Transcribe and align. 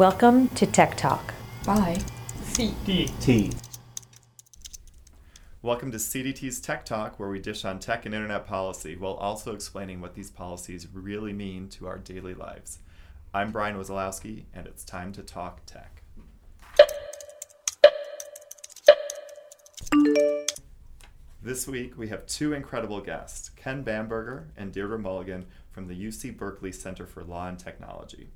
Welcome 0.00 0.48
to 0.54 0.64
Tech 0.64 0.96
Talk. 0.96 1.34
Bye. 1.66 1.98
CDT. 2.44 3.54
Welcome 5.60 5.92
to 5.92 5.98
CDT's 5.98 6.58
Tech 6.58 6.86
Talk, 6.86 7.20
where 7.20 7.28
we 7.28 7.38
dish 7.38 7.66
on 7.66 7.78
tech 7.80 8.06
and 8.06 8.14
internet 8.14 8.46
policy 8.46 8.96
while 8.96 9.12
also 9.12 9.52
explaining 9.52 10.00
what 10.00 10.14
these 10.14 10.30
policies 10.30 10.88
really 10.90 11.34
mean 11.34 11.68
to 11.68 11.86
our 11.86 11.98
daily 11.98 12.32
lives. 12.32 12.78
I'm 13.34 13.52
Brian 13.52 13.76
Wazalowski, 13.76 14.44
and 14.54 14.66
it's 14.66 14.84
time 14.84 15.12
to 15.12 15.22
talk 15.22 15.60
tech. 15.66 16.02
This 21.42 21.68
week, 21.68 21.98
we 21.98 22.08
have 22.08 22.24
two 22.24 22.54
incredible 22.54 23.02
guests 23.02 23.50
Ken 23.50 23.82
Bamberger 23.82 24.48
and 24.56 24.72
Deirdre 24.72 24.98
Mulligan 24.98 25.44
from 25.70 25.88
the 25.88 26.06
UC 26.06 26.38
Berkeley 26.38 26.72
Center 26.72 27.04
for 27.04 27.22
Law 27.22 27.48
and 27.48 27.58
Technology. 27.58 28.30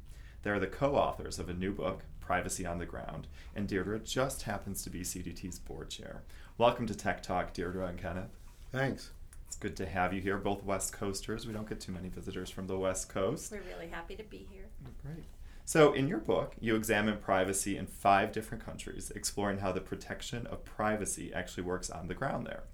They're 0.45 0.61
the 0.61 0.67
co 0.67 0.95
authors 0.95 1.39
of 1.39 1.49
a 1.49 1.55
new 1.55 1.73
book, 1.73 2.05
Privacy 2.21 2.67
on 2.67 2.79
the 2.79 2.85
Ground, 2.85 3.29
and 3.57 3.67
Deirdre 3.67 3.99
just 4.01 4.43
happens 4.43 4.83
to 4.83 4.91
be 4.91 5.01
CDT's 5.01 5.59
board 5.59 5.89
chair. 5.89 6.23
Welcome 6.59 6.87
to 6.87 6.95
Tech 6.95 7.23
Talk, 7.23 7.55
Deirdre 7.55 7.87
and 7.87 7.99
Kenneth. 7.99 8.37
Thanks. 8.71 9.11
It's 9.47 9.57
good 9.57 9.75
to 9.77 9.87
have 9.87 10.13
you 10.13 10.21
here, 10.21 10.37
both 10.37 10.63
West 10.63 10.93
Coasters. 10.93 11.47
We 11.47 11.55
don't 11.55 11.67
get 11.67 11.81
too 11.81 11.93
many 11.93 12.11
visitors 12.11 12.51
from 12.51 12.67
the 12.67 12.77
West 12.77 13.09
Coast. 13.09 13.53
We're 13.53 13.63
really 13.75 13.89
happy 13.91 14.17
to 14.17 14.23
be 14.23 14.47
here. 14.53 14.67
Great. 15.03 15.25
So, 15.65 15.95
in 15.95 16.09
your 16.09 16.19
book, 16.19 16.53
you 16.61 16.77
examine 16.77 17.17
privacy 17.17 17.79
in 17.79 17.87
five 17.87 18.31
different 18.31 18.63
countries, 18.63 19.11
exploring 19.17 19.61
how 19.61 19.73
the 19.73 19.81
protection 19.81 20.47
of 20.49 20.67
privacy 20.67 21.33
actually 21.33 21.63
works 21.63 21.89
on 21.89 22.09
the 22.09 22.15
ground 22.15 22.47
there. 22.47 22.65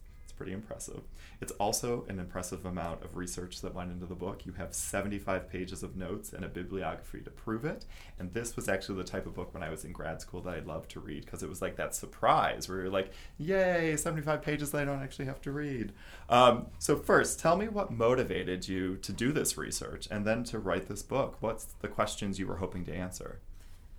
Pretty 0.40 0.54
impressive. 0.54 1.02
It's 1.42 1.52
also 1.52 2.06
an 2.08 2.18
impressive 2.18 2.64
amount 2.64 3.04
of 3.04 3.14
research 3.14 3.60
that 3.60 3.74
went 3.74 3.92
into 3.92 4.06
the 4.06 4.14
book. 4.14 4.46
You 4.46 4.52
have 4.52 4.72
75 4.72 5.50
pages 5.50 5.82
of 5.82 5.98
notes 5.98 6.32
and 6.32 6.46
a 6.46 6.48
bibliography 6.48 7.20
to 7.20 7.30
prove 7.30 7.66
it. 7.66 7.84
And 8.18 8.32
this 8.32 8.56
was 8.56 8.66
actually 8.66 8.96
the 8.96 9.04
type 9.04 9.26
of 9.26 9.34
book 9.34 9.52
when 9.52 9.62
I 9.62 9.68
was 9.68 9.84
in 9.84 9.92
grad 9.92 10.22
school 10.22 10.40
that 10.40 10.54
I 10.54 10.60
loved 10.60 10.92
to 10.92 11.00
read 11.00 11.26
because 11.26 11.42
it 11.42 11.50
was 11.50 11.60
like 11.60 11.76
that 11.76 11.94
surprise 11.94 12.70
where 12.70 12.78
you're 12.78 12.88
like, 12.88 13.12
yay, 13.36 13.94
75 13.98 14.40
pages 14.40 14.70
that 14.70 14.80
I 14.80 14.86
don't 14.86 15.02
actually 15.02 15.26
have 15.26 15.42
to 15.42 15.52
read. 15.52 15.92
Um, 16.30 16.68
so, 16.78 16.96
first, 16.96 17.38
tell 17.38 17.58
me 17.58 17.68
what 17.68 17.90
motivated 17.90 18.66
you 18.66 18.96
to 18.96 19.12
do 19.12 19.32
this 19.32 19.58
research 19.58 20.08
and 20.10 20.24
then 20.24 20.42
to 20.44 20.58
write 20.58 20.88
this 20.88 21.02
book. 21.02 21.36
What's 21.40 21.64
the 21.64 21.88
questions 21.88 22.38
you 22.38 22.46
were 22.46 22.56
hoping 22.56 22.86
to 22.86 22.94
answer? 22.94 23.40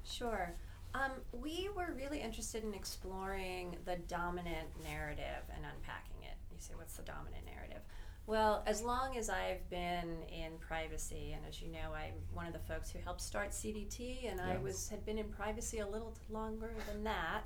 Sure. 0.03 0.55
Um, 0.93 1.11
we 1.31 1.69
were 1.75 1.93
really 1.95 2.19
interested 2.19 2.63
in 2.63 2.73
exploring 2.73 3.77
the 3.85 3.95
dominant 4.07 4.67
narrative 4.83 5.43
and 5.55 5.63
unpacking 5.63 6.10
say, 6.61 6.73
what's 6.75 6.95
the 6.95 7.03
dominant 7.03 7.45
narrative? 7.45 7.81
Well, 8.27 8.63
as 8.67 8.81
long 8.81 9.17
as 9.17 9.29
I've 9.29 9.67
been 9.69 10.23
in 10.29 10.57
privacy, 10.59 11.33
and 11.35 11.43
as 11.47 11.61
you 11.61 11.69
know, 11.69 11.93
I'm 11.93 12.13
one 12.33 12.45
of 12.45 12.53
the 12.53 12.59
folks 12.59 12.91
who 12.91 12.99
helped 12.99 13.21
start 13.21 13.49
CDT, 13.51 14.31
and 14.31 14.39
I 14.39 14.57
was 14.57 14.89
had 14.89 15.05
been 15.05 15.17
in 15.17 15.27
privacy 15.29 15.79
a 15.79 15.87
little 15.87 16.13
longer 16.29 16.71
than 16.87 17.03
that. 17.03 17.41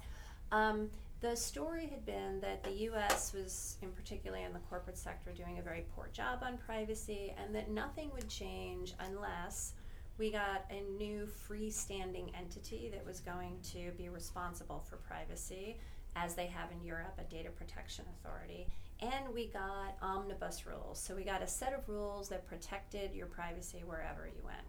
Um, 0.52 0.90
the 1.22 1.36
story 1.36 1.88
had 1.88 2.06
been 2.06 2.40
that 2.42 2.64
the 2.64 2.72
U.S. 2.72 3.34
was, 3.34 3.78
in 3.82 3.90
particular 3.92 4.38
in 4.38 4.54
the 4.54 4.60
corporate 4.70 4.98
sector, 4.98 5.32
doing 5.32 5.58
a 5.58 5.62
very 5.62 5.86
poor 5.96 6.10
job 6.12 6.40
on 6.44 6.58
privacy, 6.58 7.34
and 7.42 7.56
that 7.56 7.72
nothing 7.72 8.12
would 8.14 8.28
change 8.28 8.94
unless 9.00 9.74
we 10.18 10.30
got 10.30 10.66
a 10.70 10.82
new 10.98 11.28
freestanding 11.50 12.30
entity 12.38 12.90
that 12.94 13.06
was 13.06 13.20
going 13.22 13.58
to 13.74 13.92
be 13.98 14.10
responsible 14.10 14.86
for 14.88 14.98
privacy, 14.98 15.78
as 16.16 16.36
they 16.36 16.46
have 16.46 16.72
in 16.72 16.86
Europe, 16.86 17.18
a 17.18 17.24
data 17.24 17.50
protection 17.50 18.06
authority. 18.20 18.68
And 19.02 19.34
we 19.34 19.48
got 19.48 19.98
omnibus 20.02 20.66
rules. 20.66 21.00
So 21.00 21.16
we 21.16 21.24
got 21.24 21.42
a 21.42 21.48
set 21.48 21.74
of 21.74 21.88
rules 21.90 22.30
that 22.30 22.48
protected 22.48 23.14
your 23.14 23.28
privacy 23.28 23.84
wherever 23.86 24.26
you 24.26 24.42
went. 24.44 24.66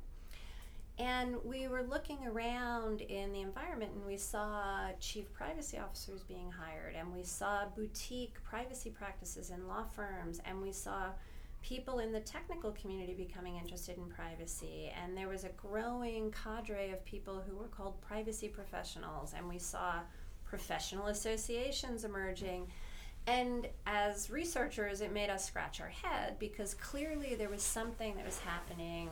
And 0.99 1.37
we 1.45 1.69
were 1.69 1.83
looking 1.83 2.19
around 2.27 3.03
in 3.03 3.31
the 3.33 3.43
environment 3.43 3.93
and 3.95 4.07
we 4.07 4.17
saw 4.17 4.89
chief 4.99 5.31
privacy 5.35 5.79
officers 5.79 6.23
being 6.23 6.51
hired, 6.51 6.95
and 6.95 7.13
we 7.13 7.23
saw 7.23 7.67
boutique 7.77 8.43
privacy 8.45 8.89
practices 8.89 9.51
in 9.51 9.69
law 9.69 9.85
firms, 9.85 10.41
and 10.47 10.63
we 10.63 10.73
saw 10.73 11.11
people 11.63 11.99
in 11.99 12.13
the 12.13 12.21
technical 12.21 12.73
community 12.73 13.13
becoming 13.13 13.57
interested 13.57 13.99
in 13.99 14.07
privacy. 14.07 14.91
And 15.03 15.15
there 15.15 15.29
was 15.29 15.45
a 15.45 15.51
growing 15.51 16.33
cadre 16.33 16.93
of 16.93 17.05
people 17.05 17.43
who 17.47 17.57
were 17.57 17.69
called 17.69 18.01
privacy 18.01 18.49
professionals, 18.49 19.35
and 19.37 19.47
we 19.47 19.59
saw 19.59 19.97
professional 20.47 21.09
associations 21.09 22.05
emerging. 22.05 22.69
And 23.27 23.69
as 23.87 24.31
researchers, 24.31 25.01
it 25.01 25.13
made 25.13 25.31
us 25.31 25.47
scratch 25.47 25.81
our 25.81 25.89
head 25.89 26.39
because 26.39 26.75
clearly 26.75 27.35
there 27.35 27.49
was 27.49 27.63
something 27.63 28.15
that 28.17 28.25
was 28.25 28.39
happening 28.39 29.11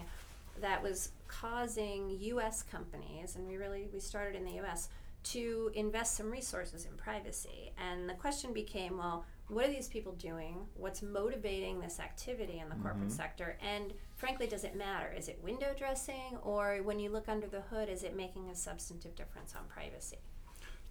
that 0.60 0.82
was 0.82 1.10
causing 1.26 2.16
U.S. 2.20 2.62
companies, 2.62 3.34
and 3.34 3.46
we 3.46 3.56
really 3.56 3.88
we 3.92 3.98
started 3.98 4.36
in 4.36 4.44
the 4.44 4.52
U.S. 4.52 4.88
to 5.24 5.72
invest 5.74 6.16
some 6.16 6.30
resources 6.30 6.86
in 6.86 6.96
privacy. 6.96 7.72
And 7.76 8.08
the 8.08 8.14
question 8.14 8.52
became, 8.52 8.98
well, 8.98 9.24
what 9.48 9.66
are 9.66 9.70
these 9.70 9.88
people 9.88 10.12
doing? 10.12 10.58
What's 10.76 11.02
motivating 11.02 11.80
this 11.80 11.98
activity 11.98 12.60
in 12.60 12.68
the 12.68 12.76
corporate 12.76 13.08
mm-hmm. 13.08 13.16
sector? 13.16 13.58
And 13.60 13.92
frankly, 14.16 14.46
does 14.46 14.64
it 14.64 14.76
matter? 14.76 15.12
Is 15.12 15.28
it 15.28 15.42
window 15.42 15.74
dressing, 15.76 16.38
or 16.42 16.78
when 16.84 16.98
you 16.98 17.10
look 17.10 17.28
under 17.28 17.46
the 17.46 17.62
hood, 17.62 17.88
is 17.88 18.04
it 18.04 18.16
making 18.16 18.48
a 18.48 18.54
substantive 18.54 19.16
difference 19.16 19.54
on 19.56 19.66
privacy? 19.68 20.18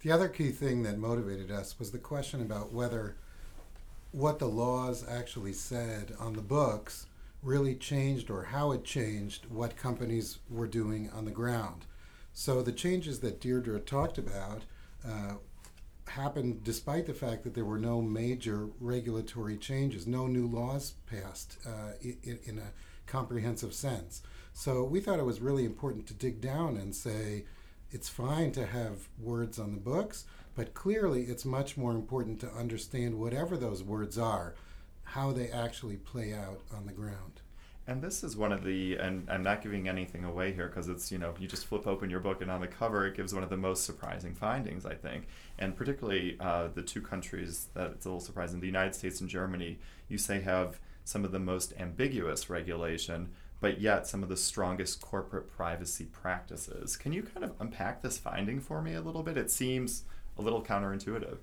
The 0.04 0.12
other 0.12 0.28
key 0.28 0.50
thing 0.50 0.82
that 0.82 0.98
motivated 0.98 1.50
us 1.50 1.78
was 1.78 1.90
the 1.90 1.96
question 1.98 2.42
about 2.42 2.74
whether 2.74 3.16
what 4.12 4.38
the 4.38 4.46
laws 4.46 5.02
actually 5.08 5.54
said 5.54 6.14
on 6.20 6.34
the 6.34 6.42
books 6.42 7.06
really 7.42 7.74
changed 7.74 8.28
or 8.28 8.44
how 8.44 8.72
it 8.72 8.84
changed 8.84 9.46
what 9.46 9.78
companies 9.78 10.40
were 10.50 10.66
doing 10.66 11.08
on 11.08 11.24
the 11.24 11.30
ground. 11.30 11.86
So 12.34 12.60
the 12.60 12.70
changes 12.70 13.20
that 13.20 13.40
Deirdre 13.40 13.80
talked 13.80 14.18
about 14.18 14.64
uh, 15.08 15.36
happened 16.06 16.62
despite 16.64 17.06
the 17.06 17.14
fact 17.14 17.42
that 17.44 17.54
there 17.54 17.64
were 17.64 17.78
no 17.78 18.02
major 18.02 18.68
regulatory 18.80 19.56
changes, 19.56 20.06
no 20.06 20.26
new 20.26 20.46
laws 20.46 20.92
passed 21.10 21.56
uh, 21.66 21.92
in, 22.02 22.38
in 22.44 22.58
a 22.58 22.72
comprehensive 23.06 23.72
sense. 23.72 24.20
So 24.52 24.84
we 24.84 25.00
thought 25.00 25.18
it 25.18 25.24
was 25.24 25.40
really 25.40 25.64
important 25.64 26.06
to 26.08 26.14
dig 26.14 26.42
down 26.42 26.76
and 26.76 26.94
say 26.94 27.44
it's 27.94 28.08
fine 28.08 28.50
to 28.50 28.66
have 28.66 29.08
words 29.22 29.56
on 29.56 29.72
the 29.72 29.80
books, 29.80 30.24
but 30.56 30.74
clearly 30.74 31.22
it's 31.22 31.44
much 31.44 31.76
more 31.76 31.92
important 31.92 32.40
to 32.40 32.50
understand 32.50 33.20
whatever 33.20 33.56
those 33.56 33.84
words 33.84 34.18
are, 34.18 34.54
how 35.04 35.30
they 35.30 35.48
actually 35.48 35.96
play 35.96 36.34
out 36.34 36.60
on 36.76 36.86
the 36.86 36.92
ground. 36.92 37.40
And 37.86 38.02
this 38.02 38.24
is 38.24 38.36
one 38.36 38.50
of 38.50 38.64
the, 38.64 38.96
and 38.96 39.30
I'm 39.30 39.44
not 39.44 39.62
giving 39.62 39.88
anything 39.88 40.24
away 40.24 40.52
here 40.52 40.66
because 40.66 40.88
it's, 40.88 41.12
you 41.12 41.18
know, 41.18 41.34
you 41.38 41.46
just 41.46 41.66
flip 41.66 41.86
open 41.86 42.10
your 42.10 42.18
book 42.18 42.40
and 42.40 42.50
on 42.50 42.60
the 42.60 42.66
cover 42.66 43.06
it 43.06 43.14
gives 43.14 43.32
one 43.32 43.44
of 43.44 43.50
the 43.50 43.56
most 43.56 43.84
surprising 43.84 44.34
findings, 44.34 44.84
I 44.84 44.94
think. 44.94 45.28
And 45.60 45.76
particularly 45.76 46.36
uh, 46.40 46.68
the 46.74 46.82
two 46.82 47.00
countries 47.00 47.68
that 47.74 47.92
it's 47.92 48.06
a 48.06 48.08
little 48.08 48.20
surprising, 48.20 48.58
the 48.58 48.66
United 48.66 48.96
States 48.96 49.20
and 49.20 49.30
Germany, 49.30 49.78
you 50.08 50.18
say 50.18 50.40
have 50.40 50.80
some 51.04 51.24
of 51.24 51.30
the 51.30 51.38
most 51.38 51.74
ambiguous 51.78 52.50
regulation, 52.50 53.28
but 53.64 53.80
yet 53.80 54.06
some 54.06 54.22
of 54.22 54.28
the 54.28 54.36
strongest 54.36 55.00
corporate 55.00 55.50
privacy 55.50 56.04
practices. 56.04 56.98
Can 56.98 57.14
you 57.14 57.22
kind 57.22 57.42
of 57.42 57.54
unpack 57.58 58.02
this 58.02 58.18
finding 58.18 58.60
for 58.60 58.82
me 58.82 58.92
a 58.92 59.00
little 59.00 59.22
bit? 59.22 59.38
It 59.38 59.50
seems 59.50 60.04
a 60.36 60.42
little 60.42 60.62
counterintuitive. 60.62 61.38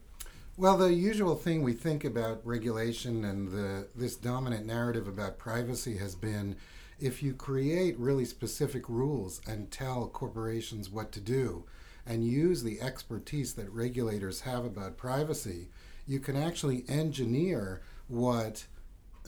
Well, 0.56 0.78
the 0.78 0.94
usual 0.94 1.36
thing 1.36 1.64
we 1.64 1.74
think 1.74 2.06
about 2.06 2.46
regulation 2.46 3.26
and 3.26 3.48
the, 3.48 3.88
this 3.96 4.16
dominant 4.16 4.68
narrative 4.68 5.08
about 5.08 5.40
privacy 5.40 5.98
has 5.98 6.14
been 6.14 6.58
if 7.00 7.24
you 7.24 7.34
create 7.34 7.98
really 7.98 8.26
specific 8.26 8.88
rules 8.88 9.42
and 9.48 9.72
tell 9.72 10.08
corporations 10.08 10.92
what 10.92 11.12
to 11.14 11.20
do 11.20 11.64
and 12.06 12.24
use 12.24 12.62
the 12.62 12.80
expertise 12.82 13.56
that 13.56 13.74
regulators 13.74 14.42
have 14.42 14.64
about 14.64 14.96
privacy, 14.96 15.70
you 16.06 16.20
can 16.20 16.36
actually 16.36 16.86
engineer 16.88 17.82
what 18.08 18.68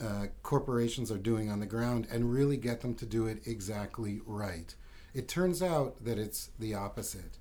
uh, 0.02 0.26
corporations 0.42 1.10
are 1.10 1.18
doing 1.18 1.50
on 1.50 1.60
the 1.60 1.66
ground 1.66 2.06
and 2.10 2.32
really 2.32 2.56
get 2.56 2.80
them 2.80 2.94
to 2.94 3.06
do 3.06 3.26
it 3.26 3.46
exactly 3.46 4.20
right. 4.26 4.74
It 5.12 5.28
turns 5.28 5.62
out 5.62 6.04
that 6.04 6.18
it's 6.18 6.50
the 6.58 6.74
opposite. 6.74 7.38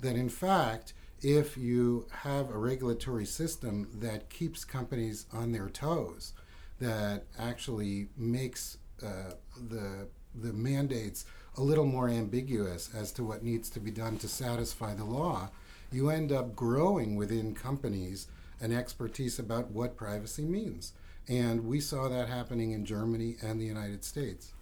That 0.00 0.16
in 0.16 0.30
fact, 0.30 0.94
if 1.20 1.58
you 1.58 2.06
have 2.22 2.48
a 2.48 2.56
regulatory 2.56 3.26
system 3.26 3.88
that 4.00 4.30
keeps 4.30 4.64
companies 4.64 5.26
on 5.32 5.52
their 5.52 5.68
toes, 5.68 6.32
that 6.80 7.24
actually 7.38 8.08
makes 8.16 8.78
uh, 9.02 9.34
the 9.68 10.08
the 10.34 10.52
mandates 10.52 11.26
a 11.56 11.62
little 11.62 11.84
more 11.84 12.08
ambiguous 12.08 12.88
as 12.94 13.12
to 13.12 13.24
what 13.24 13.42
needs 13.42 13.68
to 13.70 13.80
be 13.80 13.90
done 13.90 14.16
to 14.18 14.28
satisfy 14.28 14.94
the 14.94 15.04
law, 15.04 15.50
you 15.92 16.08
end 16.08 16.32
up 16.32 16.54
growing 16.54 17.16
within 17.16 17.54
companies 17.54 18.28
an 18.60 18.72
expertise 18.72 19.38
about 19.38 19.70
what 19.70 19.96
privacy 19.96 20.42
means. 20.42 20.92
And 21.30 21.64
we 21.64 21.80
saw 21.80 22.08
that 22.08 22.28
happening 22.28 22.72
in 22.72 22.84
Germany 22.84 23.36
and 23.40 23.60
the 23.60 23.64
United 23.64 24.04
States. 24.04 24.52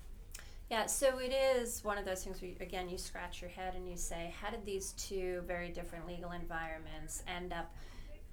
Yeah, 0.70 0.84
so 0.84 1.18
it 1.18 1.32
is 1.32 1.82
one 1.82 1.96
of 1.96 2.04
those 2.04 2.22
things 2.22 2.42
where, 2.42 2.50
again, 2.60 2.90
you 2.90 2.98
scratch 2.98 3.40
your 3.40 3.48
head 3.48 3.74
and 3.74 3.88
you 3.88 3.96
say, 3.96 4.34
how 4.38 4.50
did 4.50 4.66
these 4.66 4.92
two 4.98 5.42
very 5.46 5.70
different 5.70 6.06
legal 6.06 6.32
environments 6.32 7.22
end 7.26 7.54
up? 7.54 7.74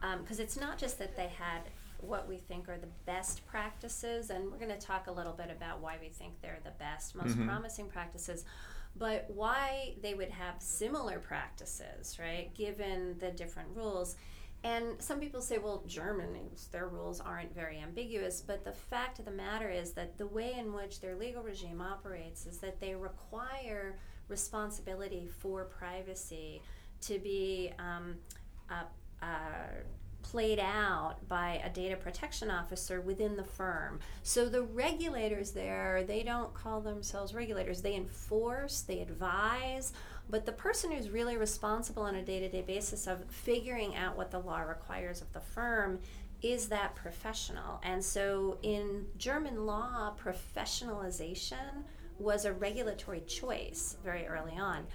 Um, 0.04 0.20
because 0.22 0.42
it's 0.42 0.58
not 0.58 0.78
just 0.78 1.00
that 1.00 1.16
they 1.16 1.30
had 1.30 1.62
what 2.02 2.28
we 2.28 2.36
think 2.36 2.68
are 2.68 2.78
the 2.78 2.90
best 3.06 3.48
practices, 3.48 4.30
and 4.30 4.52
we're 4.52 4.58
going 4.58 4.70
to 4.70 4.86
talk 4.86 5.08
a 5.08 5.12
little 5.12 5.32
bit 5.32 5.50
about 5.50 5.80
why 5.80 5.96
we 6.02 6.10
think 6.10 6.34
they're 6.42 6.60
the 6.66 6.72
best, 6.72 7.16
most 7.16 7.30
mm-hmm. 7.30 7.48
promising 7.48 7.88
practices. 7.88 8.44
but 8.98 9.30
why 9.34 9.94
they 10.02 10.14
would 10.14 10.30
have 10.30 10.56
similar 10.60 11.20
practices, 11.20 12.18
right, 12.20 12.54
given 12.54 13.16
the 13.20 13.32
different 13.32 13.70
rules. 13.76 14.16
And 14.66 15.00
some 15.00 15.20
people 15.20 15.42
say, 15.42 15.60
well, 15.60 15.84
Germans, 15.86 16.70
their 16.72 16.88
rules 16.88 17.22
aren't 17.22 17.54
very 17.54 17.78
ambiguous, 17.78 18.42
but 18.42 18.66
the 18.66 18.72
fact 18.72 19.20
of 19.20 19.26
the 19.26 19.32
matter 19.32 19.70
is 19.70 19.92
that 19.92 20.18
the 20.18 20.26
way 20.26 20.56
in 20.58 20.74
which 20.74 21.02
their 21.02 21.16
legal 21.16 21.44
regime 21.44 21.82
operates 21.82 22.48
is 22.48 22.58
that 22.58 22.80
they 22.80 22.96
require 22.96 24.00
responsibility 24.28 25.28
for 25.28 25.66
privacy 25.66 26.64
to 27.02 27.20
be 27.20 27.74
um, 27.78 28.16
uh, 28.72 28.86
uh, 29.22 29.28
played 30.32 30.60
out 30.60 31.18
by 31.28 31.62
a 31.64 31.70
data 31.70 31.96
protection 31.96 32.50
officer 32.50 33.00
within 33.00 33.38
the 33.38 33.44
firm. 33.44 34.00
So 34.24 34.50
the 34.50 34.64
regulators 34.64 35.52
there, 35.52 36.04
they 36.04 36.24
don't 36.24 36.52
call 36.54 36.82
themselves 36.82 37.36
regulators. 37.36 37.82
They 37.82 37.96
enforce, 37.96 38.82
they 38.82 39.02
advise, 39.02 39.94
but 40.28 40.48
the 40.48 40.52
person 40.52 40.92
who's 40.92 41.12
really 41.12 41.38
responsible 41.38 42.04
on 42.04 42.16
a 42.16 42.24
day-to-day 42.24 42.64
basis 42.64 43.06
of 43.06 43.24
figuring 43.30 43.96
out 43.96 44.18
what 44.18 44.32
the 44.32 44.40
law 44.40 44.62
requires 44.62 45.22
of 45.22 45.32
the 45.32 45.40
firm 45.40 46.00
is 46.42 46.70
that 46.70 46.96
professional. 46.96 47.80
And 47.84 48.04
so 48.04 48.58
in 48.64 49.06
German 49.18 49.68
law, 49.68 50.14
professionalization 50.20 51.84
was 52.18 52.46
a 52.46 52.54
regulatory 52.54 53.22
choice 53.28 53.98
very 54.04 54.26
early 54.26 54.58
on. 54.58 54.88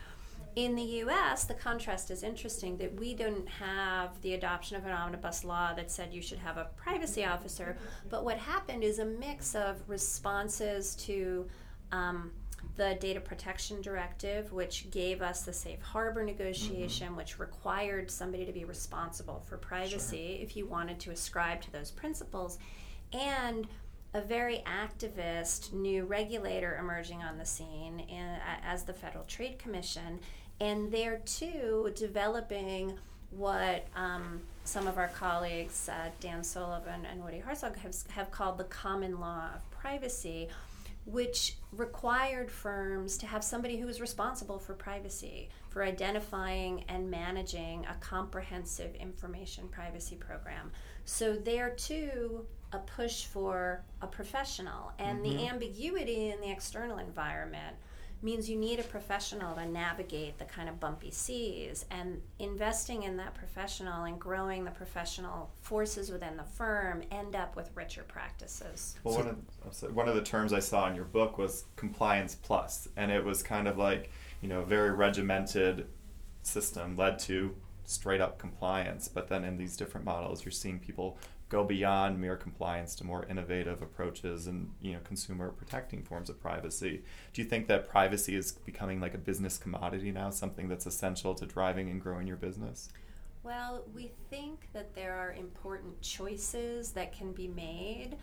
In 0.57 0.75
the 0.75 0.83
US, 0.83 1.45
the 1.45 1.55
contrast 1.55 2.11
is 2.11 2.23
interesting 2.23 2.77
that 2.79 2.99
we 2.99 3.15
didn't 3.15 3.49
have 3.49 4.21
the 4.23 4.35
adoption 4.35 4.77
of 4.77 4.85
an 4.85 4.93
omnibus 4.93 5.45
law 5.45 5.73
that 5.75 5.91
said 5.91 6.13
you 6.13 6.23
should 6.23 6.39
have 6.39 6.57
a 6.57 6.69
privacy 6.77 7.25
officer, 7.25 7.77
but 8.09 8.25
what 8.25 8.37
happened 8.37 8.83
is 8.83 8.99
a 8.99 9.05
mix 9.05 9.55
of 9.55 9.77
responses 9.89 10.97
to 10.97 11.47
um, 11.93 12.33
the 12.77 12.97
Data 13.01 13.21
Protection 13.21 13.81
Directive, 13.81 14.53
which 14.53 14.91
gave 14.91 15.23
us 15.23 15.43
the 15.43 15.53
safe 15.53 15.81
harbor 15.81 16.25
negotiation, 16.25 17.09
mm-hmm. 17.09 17.17
which 17.17 17.39
required 17.39 18.11
somebody 18.11 18.45
to 18.45 18.53
be 18.53 18.65
responsible 18.65 19.43
for 19.49 19.57
privacy 19.57 20.35
sure. 20.35 20.43
if 20.43 20.57
you 20.57 20.67
wanted 20.67 20.99
to 21.01 21.11
ascribe 21.11 21.61
to 21.63 21.73
those 21.73 21.91
principles, 21.91 22.59
and 23.13 23.69
a 24.13 24.21
very 24.21 24.65
activist 24.67 25.73
new 25.73 26.05
regulator 26.05 26.77
emerging 26.79 27.23
on 27.23 27.39
the 27.39 27.47
scene 27.47 28.01
in, 28.01 28.37
as 28.65 28.83
the 28.83 28.93
Federal 28.93 29.25
Trade 29.25 29.59
Commission, 29.59 30.19
and 30.61 30.93
there 30.93 31.19
too 31.25 31.93
developing 31.95 32.99
what 33.31 33.87
um, 33.95 34.41
some 34.65 34.87
of 34.87 34.99
our 34.99 35.09
colleagues, 35.09 35.89
uh, 35.89 36.11
Dan 36.21 36.41
Solove 36.41 36.87
and 36.87 37.23
Woody 37.25 37.43
Hartzog, 37.47 37.77
have, 37.77 37.95
have 38.09 38.31
called 38.31 38.59
the 38.59 38.65
common 38.65 39.21
law 39.21 39.49
of 39.55 39.69
privacy, 39.71 40.49
which 41.07 41.57
required 41.73 42.51
firms 42.51 43.17
to 43.19 43.27
have 43.27 43.43
somebody 43.43 43.79
who 43.79 43.87
was 43.87 44.01
responsible 44.01 44.59
for 44.59 44.75
privacy, 44.75 45.49
for 45.71 45.83
identifying 45.83 46.85
and 46.89 47.11
managing 47.11 47.87
a 47.87 47.95
comprehensive 48.01 48.95
information 48.97 49.69
privacy 49.69 50.17
program. 50.17 50.71
So, 51.05 51.35
there 51.35 51.71
too, 51.71 52.47
a 52.73 52.79
push 52.79 53.25
for 53.25 53.83
a 54.03 54.07
professional 54.07 54.93
and 54.99 55.25
mm-hmm. 55.25 55.37
the 55.37 55.49
ambiguity 55.49 56.31
in 56.31 56.41
the 56.41 56.51
external 56.51 56.99
environment 56.99 57.77
means 58.23 58.51
you 58.51 58.57
need 58.57 58.79
a 58.79 58.83
professional 58.83 59.55
to 59.55 59.67
navigate 59.67 60.39
the 60.39 60.45
kind 60.45 60.69
of 60.69 60.79
bumpy 60.79 61.11
seas. 61.11 61.87
And 61.91 62.21
investing 62.39 63.05
in 63.05 63.17
that 63.17 63.35
professional 63.35 64.05
and 64.05 64.19
growing 64.19 64.65
the 64.65 64.71
professional 64.71 65.51
forces 65.63 66.11
within 66.11 66.37
the 66.37 66.45
firm 66.45 67.03
end 67.11 67.35
up 67.35 67.57
with 67.57 67.71
richer 67.75 68.03
practices. 68.03 68.97
Well 69.05 69.17
one 69.17 69.29
of, 69.29 69.95
one 69.95 70.09
of 70.09 70.15
the 70.15 70.23
terms 70.23 70.53
i 70.53 70.61
saw 70.61 70.89
in 70.89 70.95
your 70.95 71.05
book 71.05 71.39
was 71.39 71.65
compliance 71.77 72.35
plus. 72.35 72.89
And 72.97 73.11
it 73.11 73.25
was 73.25 73.43
kind 73.43 73.67
of 73.67 73.79
like 73.79 74.11
you 74.43 74.49
know 74.49 74.61
a 74.61 74.67
very 74.67 74.91
regimented 74.91 75.87
system 76.43 76.97
led 76.97 77.19
to 77.21 77.55
straight 77.85 78.21
up 78.21 78.39
compliance. 78.39 79.09
But 79.09 79.29
then 79.29 79.45
in 79.45 79.57
these 79.57 79.77
different 79.77 80.05
models 80.05 80.45
you're 80.45 80.53
seeing 80.53 80.79
people 80.79 81.19
go 81.51 81.65
beyond 81.65 82.19
mere 82.19 82.37
compliance 82.37 82.95
to 82.95 83.05
more 83.05 83.27
innovative 83.27 83.83
approaches 83.83 84.47
and 84.47 84.71
you 84.81 84.93
know 84.93 85.01
consumer 85.05 85.51
protecting 85.51 86.03
forms 86.03 86.31
of 86.31 86.41
privacy. 86.41 87.03
Do 87.35 87.43
you 87.43 87.49
think 87.49 87.67
that 87.67 87.89
privacy 87.89 88.35
is 88.37 88.53
becoming 88.53 89.01
like 89.01 89.13
a 89.15 89.19
business 89.19 89.59
commodity 89.59 90.13
now, 90.13 90.31
something 90.31 90.69
that's 90.69 90.87
essential 90.87 91.35
to 91.35 91.45
driving 91.45 91.91
and 91.91 92.01
growing 92.01 92.27
your 92.27 92.37
business? 92.37 92.89
Well, 93.43 93.85
we 93.95 94.13
think 94.31 94.69
that 94.73 94.95
there 94.95 95.15
are 95.15 95.33
important 95.33 96.01
choices 96.01 96.93
that 96.93 97.13
can 97.13 97.33
be 97.33 97.49
made. 97.49 98.17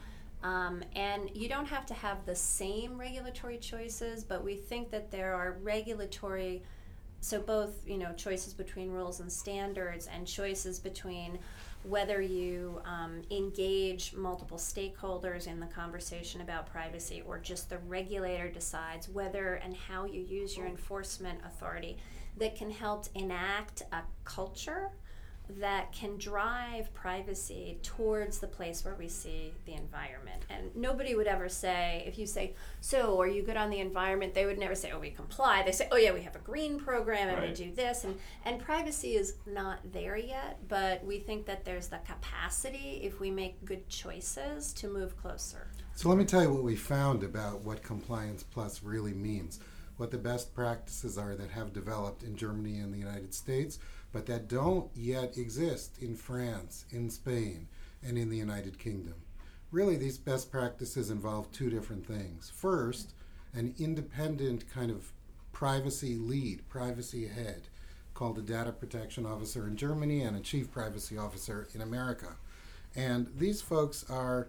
Um, 0.43 0.83
and 0.95 1.29
you 1.33 1.49
don't 1.49 1.65
have 1.65 1.85
to 1.87 1.95
have 1.95 2.25
the 2.25 2.35
same 2.35 2.97
regulatory 2.97 3.57
choices, 3.57 4.23
but 4.23 4.43
we 4.43 4.55
think 4.55 4.91
that 4.91 5.09
there 5.09 5.33
are 5.33 5.57
regulatory, 5.63 6.61
so 7.21 7.39
both 7.41 7.87
you 7.87 7.97
know 7.97 8.13
choices 8.13 8.53
between 8.53 8.89
rules 8.89 9.19
and 9.19 9.31
standards, 9.31 10.07
and 10.07 10.27
choices 10.27 10.79
between 10.79 11.39
whether 11.83 12.21
you 12.21 12.81
um, 12.85 13.21
engage 13.31 14.13
multiple 14.13 14.57
stakeholders 14.57 15.47
in 15.47 15.59
the 15.59 15.65
conversation 15.67 16.41
about 16.41 16.69
privacy 16.69 17.23
or 17.25 17.37
just 17.39 17.69
the 17.69 17.77
regulator 17.79 18.49
decides 18.49 19.07
whether 19.07 19.55
and 19.55 19.75
how 19.75 20.05
you 20.05 20.21
use 20.21 20.57
your 20.57 20.65
enforcement 20.65 21.39
authority 21.45 21.97
that 22.37 22.55
can 22.55 22.69
help 22.69 23.05
enact 23.15 23.83
a 23.93 24.01
culture 24.25 24.91
that 25.49 25.91
can 25.91 26.17
drive 26.17 26.93
privacy 26.93 27.77
towards 27.81 28.39
the 28.39 28.47
place 28.47 28.83
where 28.83 28.95
we 28.95 29.07
see 29.07 29.53
the 29.65 29.73
environment. 29.73 30.43
And 30.49 30.75
nobody 30.75 31.15
would 31.15 31.27
ever 31.27 31.47
say, 31.47 32.03
if 32.05 32.17
you 32.19 32.25
say, 32.25 32.53
So, 32.81 33.19
are 33.19 33.27
you 33.27 33.43
good 33.43 33.57
on 33.57 33.69
the 33.69 33.79
environment? 33.79 34.33
They 34.33 34.45
would 34.45 34.59
never 34.59 34.75
say, 34.75 34.91
Oh, 34.91 34.99
we 34.99 35.09
comply. 35.09 35.63
They 35.63 35.71
say, 35.71 35.87
Oh, 35.91 35.97
yeah, 35.97 36.13
we 36.13 36.21
have 36.21 36.35
a 36.35 36.39
green 36.39 36.79
program 36.79 37.29
and 37.29 37.37
right. 37.37 37.49
we 37.49 37.55
do 37.55 37.71
this. 37.73 38.03
And, 38.03 38.17
and 38.45 38.59
privacy 38.59 39.15
is 39.15 39.35
not 39.45 39.79
there 39.93 40.17
yet, 40.17 40.59
but 40.67 41.03
we 41.05 41.19
think 41.19 41.45
that 41.45 41.63
there's 41.63 41.87
the 41.87 41.99
capacity, 41.99 43.01
if 43.03 43.19
we 43.19 43.31
make 43.31 43.63
good 43.63 43.87
choices, 43.89 44.73
to 44.73 44.87
move 44.87 45.17
closer. 45.17 45.67
So, 45.95 46.09
let 46.09 46.17
me 46.17 46.25
tell 46.25 46.41
you 46.41 46.53
what 46.53 46.63
we 46.63 46.75
found 46.75 47.23
about 47.23 47.61
what 47.61 47.83
Compliance 47.83 48.43
Plus 48.43 48.83
really 48.83 49.13
means, 49.13 49.59
what 49.95 50.11
the 50.11 50.17
best 50.17 50.53
practices 50.53 51.17
are 51.17 51.35
that 51.35 51.51
have 51.51 51.73
developed 51.73 52.23
in 52.23 52.35
Germany 52.35 52.79
and 52.79 52.93
the 52.93 52.99
United 52.99 53.33
States 53.33 53.79
but 54.11 54.25
that 54.25 54.47
don't 54.47 54.89
yet 54.95 55.37
exist 55.37 55.97
in 56.01 56.15
France, 56.15 56.85
in 56.91 57.09
Spain, 57.09 57.67
and 58.03 58.17
in 58.17 58.29
the 58.29 58.37
United 58.37 58.79
Kingdom. 58.79 59.15
Really, 59.71 59.97
these 59.97 60.17
best 60.17 60.51
practices 60.51 61.09
involve 61.09 61.51
two 61.51 61.69
different 61.69 62.05
things. 62.05 62.51
First, 62.55 63.13
an 63.53 63.75
independent 63.77 64.69
kind 64.71 64.91
of 64.91 65.11
privacy 65.51 66.15
lead, 66.15 66.67
privacy 66.69 67.27
head, 67.27 67.67
called 68.13 68.37
a 68.37 68.41
data 68.41 68.71
protection 68.71 69.25
officer 69.25 69.67
in 69.67 69.75
Germany 69.75 70.21
and 70.21 70.35
a 70.35 70.41
chief 70.41 70.71
privacy 70.71 71.17
officer 71.17 71.67
in 71.73 71.81
America. 71.81 72.35
And 72.95 73.27
these 73.37 73.61
folks 73.61 74.05
are 74.09 74.47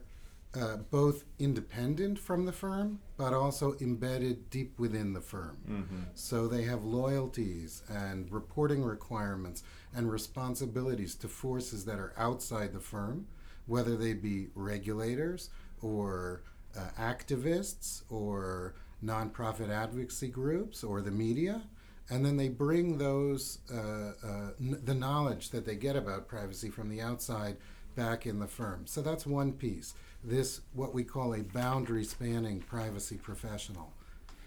uh, 0.54 0.76
both 0.90 1.24
independent 1.38 2.18
from 2.18 2.46
the 2.46 2.52
firm, 2.52 3.00
but 3.16 3.34
also 3.34 3.76
embedded 3.80 4.48
deep 4.50 4.78
within 4.78 5.12
the 5.12 5.20
firm. 5.20 5.58
Mm-hmm. 5.68 6.02
So 6.14 6.46
they 6.48 6.62
have 6.62 6.84
loyalties 6.84 7.82
and 7.88 8.30
reporting 8.32 8.82
requirements 8.82 9.62
and 9.94 10.10
responsibilities 10.10 11.14
to 11.16 11.28
forces 11.28 11.84
that 11.84 11.98
are 11.98 12.14
outside 12.16 12.72
the 12.72 12.80
firm, 12.80 13.26
whether 13.66 13.96
they 13.96 14.14
be 14.14 14.48
regulators 14.54 15.50
or 15.82 16.42
uh, 16.76 16.88
activists 16.98 18.02
or 18.10 18.74
nonprofit 19.04 19.68
advocacy 19.68 20.28
groups 20.28 20.82
or 20.82 21.02
the 21.02 21.10
media. 21.10 21.62
And 22.10 22.24
then 22.24 22.38
they 22.38 22.48
bring 22.48 22.96
those, 22.96 23.58
uh, 23.70 24.12
uh 24.24 24.50
n- 24.58 24.80
the 24.82 24.94
knowledge 24.94 25.50
that 25.50 25.66
they 25.66 25.76
get 25.76 25.94
about 25.94 26.26
privacy 26.26 26.70
from 26.70 26.88
the 26.88 27.02
outside 27.02 27.58
back 27.94 28.26
in 28.26 28.38
the 28.38 28.46
firm. 28.46 28.86
So 28.86 29.02
that's 29.02 29.26
one 29.26 29.52
piece 29.52 29.92
this, 30.22 30.60
what 30.72 30.94
we 30.94 31.04
call 31.04 31.34
a 31.34 31.42
boundary 31.42 32.04
spanning 32.04 32.60
privacy 32.60 33.16
professional. 33.16 33.92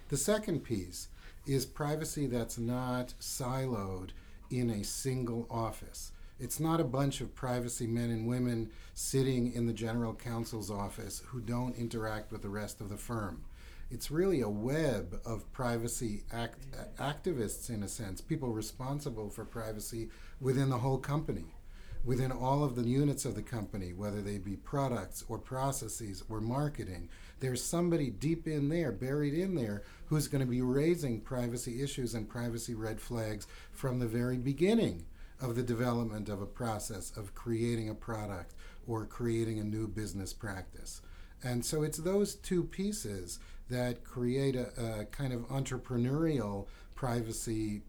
The 0.09 0.17
second 0.17 0.63
piece 0.63 1.07
is 1.45 1.65
privacy 1.65 2.27
that's 2.27 2.57
not 2.57 3.13
siloed 3.19 4.09
in 4.49 4.69
a 4.69 4.83
single 4.83 5.47
office. 5.49 6.11
It's 6.39 6.59
not 6.59 6.81
a 6.81 6.85
bunch 6.85 7.21
of 7.21 7.35
privacy 7.35 7.87
men 7.87 8.09
and 8.09 8.27
women 8.27 8.71
sitting 8.93 9.53
in 9.53 9.67
the 9.67 9.73
general 9.73 10.13
counsel's 10.13 10.71
office 10.71 11.21
who 11.27 11.39
don't 11.39 11.77
interact 11.77 12.31
with 12.31 12.41
the 12.41 12.49
rest 12.49 12.81
of 12.81 12.89
the 12.89 12.97
firm. 12.97 13.43
It's 13.89 14.11
really 14.11 14.41
a 14.41 14.49
web 14.49 15.21
of 15.25 15.51
privacy 15.53 16.23
act- 16.31 16.65
activists, 16.97 17.69
in 17.69 17.83
a 17.83 17.87
sense, 17.87 18.21
people 18.21 18.49
responsible 18.49 19.29
for 19.29 19.45
privacy 19.45 20.09
within 20.39 20.69
the 20.69 20.79
whole 20.79 20.97
company 20.97 21.53
within 22.03 22.31
all 22.31 22.63
of 22.63 22.75
the 22.75 22.83
units 22.83 23.25
of 23.25 23.35
the 23.35 23.41
company, 23.41 23.93
whether 23.93 24.21
they 24.21 24.37
be 24.37 24.55
products 24.55 25.23
or 25.27 25.37
processes 25.37 26.23
or 26.29 26.41
marketing, 26.41 27.09
there's 27.39 27.63
somebody 27.63 28.09
deep 28.09 28.47
in 28.47 28.69
there, 28.69 28.91
buried 28.91 29.33
in 29.33 29.55
there, 29.55 29.83
who's 30.05 30.27
going 30.27 30.43
to 30.43 30.49
be 30.49 30.61
raising 30.61 31.21
privacy 31.21 31.81
issues 31.81 32.13
and 32.13 32.29
privacy 32.29 32.73
red 32.73 32.99
flags 32.99 33.47
from 33.71 33.99
the 33.99 34.07
very 34.07 34.37
beginning 34.37 35.05
of 35.39 35.55
the 35.55 35.63
development 35.63 36.29
of 36.29 36.41
a 36.41 36.45
process 36.45 37.15
of 37.17 37.33
creating 37.33 37.89
a 37.89 37.95
product 37.95 38.53
or 38.87 39.05
creating 39.05 39.59
a 39.59 39.63
new 39.63 39.87
business 39.87 40.33
practice. 40.33 41.01
And 41.43 41.65
so 41.65 41.81
it's 41.83 41.97
those 41.97 42.35
two 42.35 42.63
pieces 42.63 43.39
that 43.69 44.03
create 44.03 44.55
a, 44.55 45.01
a 45.01 45.05
kind 45.05 45.33
of 45.33 45.47
entrepreneurial 45.49 46.67
privacy 46.93 47.81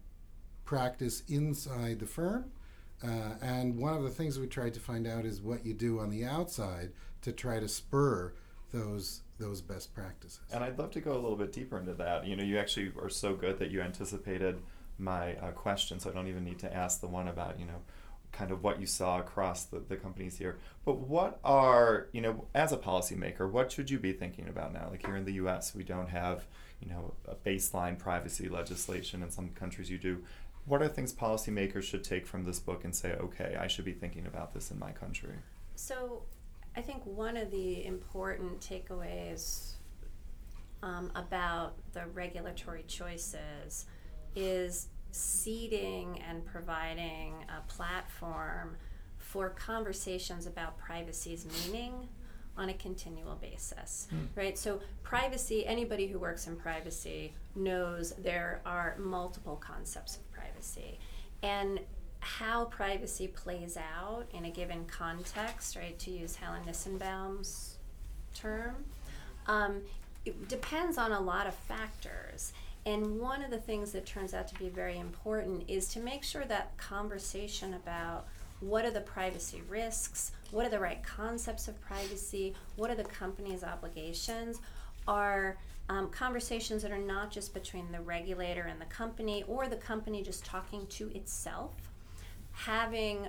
practice 0.65 1.23
inside 1.27 1.99
the 1.99 2.05
firm. 2.05 2.45
Uh, 3.03 3.35
and 3.41 3.77
one 3.77 3.93
of 3.93 4.03
the 4.03 4.09
things 4.09 4.39
we 4.39 4.47
tried 4.47 4.73
to 4.73 4.79
find 4.79 5.05
out 5.05 5.25
is 5.25 5.41
what 5.41 5.65
you 5.65 5.73
do 5.73 5.99
on 5.99 6.09
the 6.09 6.23
outside 6.23 6.91
to 7.21 7.31
try 7.31 7.59
to 7.59 7.67
spur 7.67 8.33
those 8.71 9.21
those 9.39 9.61
best 9.61 9.93
practices. 9.93 10.39
And 10.53 10.63
I'd 10.63 10.79
love 10.79 10.91
to 10.91 11.01
go 11.01 11.13
a 11.13 11.19
little 11.19 11.35
bit 11.35 11.51
deeper 11.51 11.77
into 11.77 11.93
that. 11.95 12.25
You 12.25 12.35
know, 12.35 12.43
you 12.43 12.57
actually 12.57 12.91
are 13.01 13.09
so 13.09 13.35
good 13.35 13.59
that 13.59 13.71
you 13.71 13.81
anticipated 13.81 14.61
my 14.97 15.35
uh, 15.35 15.51
question, 15.51 15.99
so 15.99 16.09
I 16.09 16.13
don't 16.13 16.27
even 16.27 16.45
need 16.45 16.59
to 16.59 16.73
ask 16.73 17.01
the 17.01 17.07
one 17.07 17.27
about 17.27 17.59
you 17.59 17.65
know 17.65 17.81
kind 18.33 18.51
of 18.51 18.63
what 18.63 18.81
you 18.81 18.87
saw 18.87 19.19
across 19.19 19.63
the, 19.65 19.79
the 19.79 19.95
companies 19.95 20.37
here. 20.37 20.57
But 20.83 20.97
what 20.97 21.39
are, 21.45 22.07
you 22.11 22.19
know, 22.19 22.45
as 22.53 22.71
a 22.71 22.77
policymaker, 22.77 23.49
what 23.49 23.71
should 23.71 23.89
you 23.89 23.99
be 23.99 24.11
thinking 24.11 24.49
about 24.49 24.73
now? 24.73 24.87
Like 24.89 25.05
here 25.05 25.15
in 25.15 25.23
the 25.23 25.33
US, 25.33 25.73
we 25.73 25.83
don't 25.83 26.09
have, 26.09 26.45
you 26.81 26.89
know, 26.89 27.13
a 27.27 27.35
baseline 27.35 27.97
privacy 27.97 28.49
legislation. 28.49 29.23
In 29.23 29.29
some 29.29 29.49
countries, 29.49 29.89
you 29.89 29.99
do. 29.99 30.23
What 30.65 30.81
are 30.81 30.87
things 30.87 31.13
policymakers 31.13 31.83
should 31.83 32.03
take 32.03 32.25
from 32.25 32.45
this 32.45 32.59
book 32.59 32.83
and 32.83 32.95
say, 32.95 33.13
okay, 33.13 33.57
I 33.59 33.67
should 33.67 33.85
be 33.85 33.93
thinking 33.93 34.25
about 34.25 34.53
this 34.53 34.71
in 34.71 34.79
my 34.79 34.91
country? 34.91 35.33
So 35.75 36.23
I 36.75 36.81
think 36.81 37.05
one 37.05 37.37
of 37.37 37.51
the 37.51 37.85
important 37.85 38.59
takeaways 38.59 39.73
um, 40.81 41.11
about 41.15 41.75
the 41.93 42.07
regulatory 42.07 42.83
choices 42.87 43.85
is 44.35 44.87
seeding 45.11 46.21
and 46.27 46.45
providing 46.45 47.35
a 47.49 47.61
platform 47.71 48.77
for 49.17 49.49
conversations 49.49 50.47
about 50.47 50.77
privacy's 50.77 51.45
meaning 51.45 52.07
on 52.57 52.69
a 52.69 52.73
continual 52.73 53.35
basis, 53.35 54.07
mm. 54.13 54.27
right? 54.35 54.57
So, 54.57 54.79
privacy, 55.01 55.65
anybody 55.65 56.07
who 56.07 56.19
works 56.19 56.45
in 56.45 56.55
privacy 56.55 57.33
knows 57.55 58.13
there 58.17 58.61
are 58.65 58.95
multiple 58.99 59.55
concepts 59.55 60.17
of 60.17 60.31
privacy. 60.63 60.99
And 61.41 61.79
how 62.19 62.65
privacy 62.65 63.27
plays 63.27 63.77
out 63.77 64.25
in 64.33 64.45
a 64.45 64.49
given 64.49 64.85
context, 64.85 65.75
right, 65.75 65.97
to 65.99 66.11
use 66.11 66.35
Helen 66.37 66.63
Nissenbaum's 66.65 67.77
term, 68.33 68.75
um, 69.47 69.81
it 70.25 70.47
depends 70.47 70.97
on 70.97 71.11
a 71.11 71.19
lot 71.19 71.47
of 71.47 71.53
factors. 71.53 72.53
And 72.85 73.19
one 73.19 73.43
of 73.43 73.51
the 73.51 73.57
things 73.57 73.91
that 73.91 74.05
turns 74.05 74.33
out 74.33 74.47
to 74.49 74.55
be 74.55 74.69
very 74.69 74.97
important 74.97 75.69
is 75.69 75.89
to 75.89 75.99
make 75.99 76.23
sure 76.23 76.45
that 76.45 76.77
conversation 76.77 77.73
about 77.73 78.25
what 78.61 78.85
are 78.85 78.91
the 78.91 79.01
privacy 79.01 79.61
risks, 79.67 80.31
what 80.51 80.65
are 80.65 80.69
the 80.69 80.79
right 80.79 81.03
concepts 81.03 81.67
of 81.67 81.79
privacy, 81.81 82.53
what 82.77 82.89
are 82.89 82.95
the 82.95 83.03
company's 83.03 83.63
obligations, 83.63 84.61
are 85.07 85.57
um, 85.89 86.09
conversations 86.09 86.81
that 86.83 86.91
are 86.91 86.97
not 86.97 87.31
just 87.31 87.53
between 87.53 87.91
the 87.91 87.99
regulator 87.99 88.63
and 88.63 88.79
the 88.79 88.85
company 88.85 89.43
or 89.47 89.67
the 89.67 89.75
company 89.75 90.23
just 90.23 90.45
talking 90.45 90.87
to 90.87 91.09
itself. 91.15 91.75
Having 92.51 93.27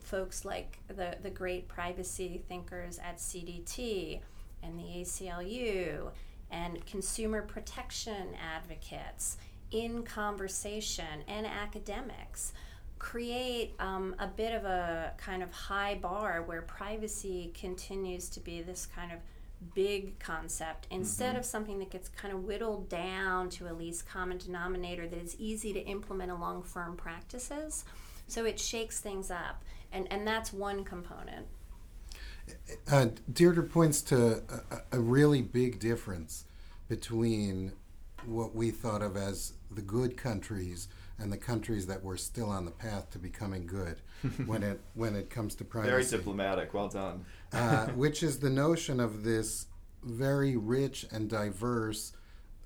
folks 0.00 0.44
like 0.44 0.78
the, 0.88 1.16
the 1.22 1.30
great 1.30 1.68
privacy 1.68 2.42
thinkers 2.48 2.98
at 2.98 3.18
CDT 3.18 4.20
and 4.62 4.78
the 4.78 4.82
ACLU 4.82 6.10
and 6.50 6.84
consumer 6.86 7.42
protection 7.42 8.28
advocates 8.54 9.36
in 9.70 10.02
conversation 10.02 11.22
and 11.28 11.46
academics 11.46 12.52
create 12.98 13.74
um, 13.78 14.14
a 14.18 14.26
bit 14.26 14.52
of 14.52 14.64
a 14.64 15.12
kind 15.16 15.42
of 15.42 15.50
high 15.52 15.94
bar 15.94 16.42
where 16.42 16.62
privacy 16.62 17.50
continues 17.58 18.28
to 18.28 18.40
be 18.40 18.62
this 18.62 18.86
kind 18.86 19.12
of 19.12 19.18
big 19.74 20.18
concept 20.18 20.86
instead 20.90 21.30
mm-hmm. 21.30 21.40
of 21.40 21.44
something 21.44 21.78
that 21.78 21.90
gets 21.90 22.08
kind 22.08 22.32
of 22.32 22.44
whittled 22.44 22.88
down 22.88 23.48
to 23.50 23.70
a 23.70 23.72
least 23.72 24.08
common 24.08 24.38
denominator 24.38 25.06
that 25.06 25.20
is 25.20 25.36
easy 25.38 25.72
to 25.72 25.80
implement 25.80 26.30
along 26.30 26.62
firm 26.62 26.96
practices 26.96 27.84
so 28.26 28.44
it 28.44 28.58
shakes 28.58 29.00
things 29.00 29.30
up 29.30 29.62
and, 29.92 30.10
and 30.10 30.26
that's 30.26 30.52
one 30.52 30.82
component 30.82 31.46
uh, 32.90 33.06
Deirdre 33.32 33.64
points 33.64 34.02
to 34.02 34.42
a, 34.70 34.96
a, 34.96 35.00
really 35.00 35.42
big 35.42 35.78
difference 35.78 36.44
between 36.88 37.72
what 38.24 38.54
we 38.54 38.70
thought 38.70 39.02
of 39.02 39.16
as 39.16 39.52
the 39.70 39.82
good 39.82 40.16
countries 40.16 40.88
and 41.20 41.32
the 41.32 41.36
countries 41.36 41.86
that 41.86 42.02
were 42.02 42.16
still 42.16 42.48
on 42.48 42.64
the 42.64 42.70
path 42.70 43.10
to 43.10 43.18
becoming 43.18 43.66
good 43.66 44.00
when 44.46 44.62
it 44.62 44.80
when 44.94 45.14
it 45.14 45.30
comes 45.30 45.54
to 45.56 45.64
privacy. 45.64 45.90
Very 45.90 46.04
diplomatic. 46.04 46.72
Well 46.74 46.88
done. 46.88 47.24
uh, 47.52 47.86
which 47.94 48.22
is 48.22 48.38
the 48.38 48.50
notion 48.50 48.98
of 49.00 49.22
this 49.22 49.66
very 50.02 50.56
rich 50.56 51.04
and 51.12 51.28
diverse, 51.28 52.12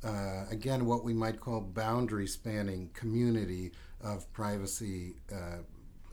uh, 0.05 0.45
again, 0.51 0.87
what 0.87 1.03
we 1.03 1.13
might 1.13 1.41
call 1.41 1.61
boundary 1.61 2.27
spanning 2.29 2.91
community 2.95 3.73
of 4.01 4.31
privacy 4.33 5.17
uh, 5.33 5.59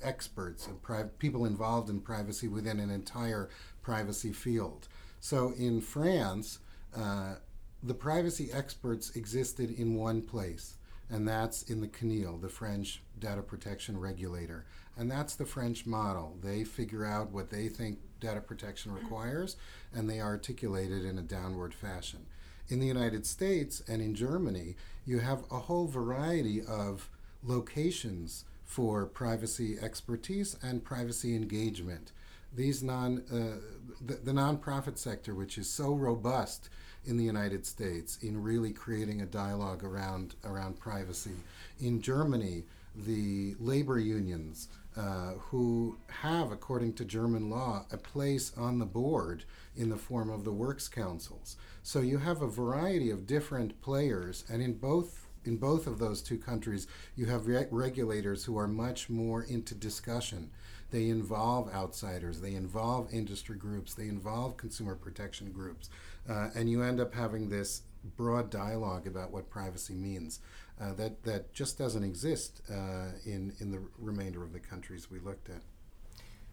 experts 0.04 0.66
and 0.68 0.82
pri- 0.82 1.04
people 1.20 1.46
involved 1.46 1.90
in 1.90 2.00
privacy 2.02 2.48
within 2.48 2.80
an 2.80 2.90
entire 2.90 3.50
privacy 3.84 4.32
field. 4.34 4.88
So 5.20 5.54
in 5.58 5.82
France, 5.82 6.60
uh, 6.98 7.36
the 7.84 7.94
privacy 7.94 8.50
experts 8.52 9.12
existed 9.16 9.70
in 9.72 9.96
one 9.96 10.22
place, 10.24 10.78
and 11.12 11.28
that's 11.28 11.64
in 11.64 11.82
the 11.82 11.88
CNIL, 11.88 12.42
the 12.42 12.50
French 12.50 13.04
data 13.20 13.42
protection 13.42 14.00
regulator. 14.00 14.66
And 14.98 15.12
that's 15.12 15.36
the 15.36 15.46
French 15.46 15.86
model. 15.86 16.38
They 16.42 16.64
figure 16.64 17.06
out 17.06 17.32
what 17.32 17.50
they 17.50 17.68
think 17.68 18.00
data 18.20 18.40
protection 18.40 18.94
requires, 18.94 19.58
and 19.94 20.10
they 20.10 20.22
articulate 20.22 20.92
it 20.92 21.04
in 21.04 21.18
a 21.18 21.24
downward 21.24 21.74
fashion. 21.74 22.26
In 22.70 22.80
the 22.80 22.88
United 22.88 23.26
States 23.26 23.84
and 23.88 24.02
in 24.02 24.16
Germany, 24.16 24.76
you 25.06 25.20
have 25.20 25.44
a 25.52 25.60
whole 25.60 25.88
variety 25.88 26.62
of 26.62 27.10
locations 27.44 28.46
for 28.64 29.06
privacy 29.06 29.78
expertise 29.82 30.56
and 30.64 30.84
privacy 30.84 31.36
engagement. 31.36 32.14
These 32.54 32.84
non, 32.84 33.24
uh, 33.32 33.60
the, 34.06 34.16
the 34.16 34.32
nonprofit 34.32 34.98
sector, 34.98 35.34
which 35.34 35.58
is 35.58 35.70
so 35.70 35.94
robust 35.94 36.70
in 37.06 37.18
the 37.18 37.24
United 37.24 37.66
States 37.66 38.18
in 38.22 38.44
really 38.44 38.72
creating 38.72 39.22
a 39.22 39.26
dialogue 39.26 39.84
around 39.84 40.36
around 40.44 40.80
privacy. 40.80 41.38
In 41.80 42.02
Germany, 42.02 42.64
the 42.96 43.56
labor 43.60 44.00
unions 44.00 44.68
uh, 44.98 45.34
who 45.40 45.98
have, 46.08 46.52
according 46.52 46.94
to 46.94 47.06
German 47.06 47.50
law, 47.50 47.86
a 47.92 47.98
place 47.98 48.52
on 48.58 48.80
the 48.80 48.86
board 48.86 49.46
in 49.76 49.90
the 49.90 49.98
form 49.98 50.30
of 50.30 50.44
the 50.44 50.52
works 50.52 50.90
councils. 50.90 51.56
So 51.82 52.02
you 52.02 52.18
have 52.18 52.42
a 52.42 52.48
variety 52.48 53.10
of 53.10 53.26
different 53.26 53.82
players, 53.82 54.44
and 54.50 54.62
in 54.62 54.74
both 54.74 55.28
in 55.44 55.58
both 55.58 55.88
of 55.88 55.98
those 55.98 56.22
two 56.22 56.38
countries, 56.38 56.86
you 57.16 57.26
have 57.26 57.48
re- 57.48 57.66
regulators 57.72 58.46
who 58.46 58.58
are 58.60 58.68
much 58.68 59.10
more 59.10 59.42
into 59.42 59.74
discussion. 59.74 60.52
They 60.92 61.08
involve 61.08 61.74
outsiders, 61.74 62.42
they 62.42 62.54
involve 62.54 63.14
industry 63.14 63.58
groups, 63.58 63.94
they 63.94 64.10
involve 64.10 64.58
consumer 64.58 64.96
protection 64.96 65.52
groups, 65.52 65.90
uh, 66.30 66.50
and 66.54 66.70
you 66.70 66.84
end 66.84 67.00
up 67.00 67.14
having 67.14 67.50
this 67.50 67.84
broad 68.18 68.50
dialogue 68.50 69.08
about 69.08 69.32
what 69.32 69.50
privacy 69.50 69.94
means 69.94 70.40
uh, 70.82 70.94
that, 70.94 71.24
that 71.24 71.54
just 71.54 71.78
doesn't 71.78 72.04
exist 72.04 72.62
uh, 72.70 73.12
in, 73.26 73.54
in 73.60 73.72
the 73.72 73.82
remainder 73.98 74.44
of 74.44 74.52
the 74.52 74.60
countries 74.60 75.10
we 75.10 75.20
looked 75.20 75.50
at. 75.50 75.62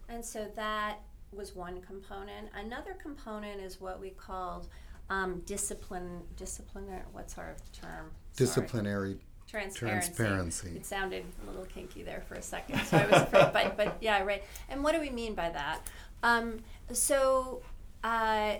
And 0.07 0.23
so 0.23 0.47
that 0.55 0.99
was 1.31 1.55
one 1.55 1.81
component. 1.81 2.49
Another 2.55 2.93
component 2.93 3.61
is 3.61 3.81
what 3.81 3.99
we 3.99 4.11
called 4.11 4.67
um, 5.09 5.41
discipline, 5.45 6.21
disciplinary, 6.37 7.03
what's 7.11 7.37
our 7.37 7.55
term? 7.73 8.11
Disciplinary 8.35 9.17
transparency. 9.49 10.13
transparency. 10.13 10.71
It 10.75 10.85
sounded 10.85 11.25
a 11.43 11.49
little 11.49 11.65
kinky 11.65 12.03
there 12.03 12.23
for 12.27 12.35
a 12.35 12.41
second, 12.41 12.81
so 12.85 12.97
I 12.97 13.05
was 13.05 13.21
afraid. 13.23 13.53
but, 13.53 13.77
but 13.77 13.97
yeah, 14.01 14.23
right. 14.23 14.43
And 14.69 14.83
what 14.83 14.93
do 14.93 15.01
we 15.01 15.09
mean 15.09 15.33
by 15.33 15.49
that? 15.49 15.79
Um, 16.23 16.59
so 16.91 17.61
uh, 18.03 18.55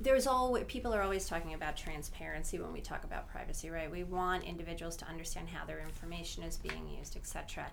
there's 0.00 0.26
always 0.26 0.64
people 0.64 0.94
are 0.94 1.02
always 1.02 1.26
talking 1.26 1.54
about 1.54 1.76
transparency 1.76 2.58
when 2.58 2.72
we 2.72 2.80
talk 2.80 3.04
about 3.04 3.28
privacy, 3.28 3.70
right? 3.70 3.90
We 3.90 4.04
want 4.04 4.44
individuals 4.44 4.96
to 4.96 5.06
understand 5.06 5.48
how 5.48 5.64
their 5.64 5.80
information 5.80 6.42
is 6.42 6.56
being 6.56 6.88
used, 6.98 7.16
etc. 7.16 7.66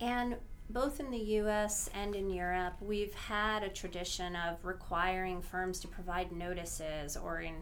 And 0.00 0.36
both 0.70 0.98
in 0.98 1.10
the 1.10 1.18
US 1.18 1.90
and 1.94 2.14
in 2.14 2.30
Europe, 2.30 2.74
we've 2.80 3.14
had 3.14 3.62
a 3.62 3.68
tradition 3.68 4.34
of 4.34 4.64
requiring 4.64 5.42
firms 5.42 5.78
to 5.80 5.88
provide 5.88 6.32
notices 6.32 7.16
or 7.16 7.40
in 7.40 7.54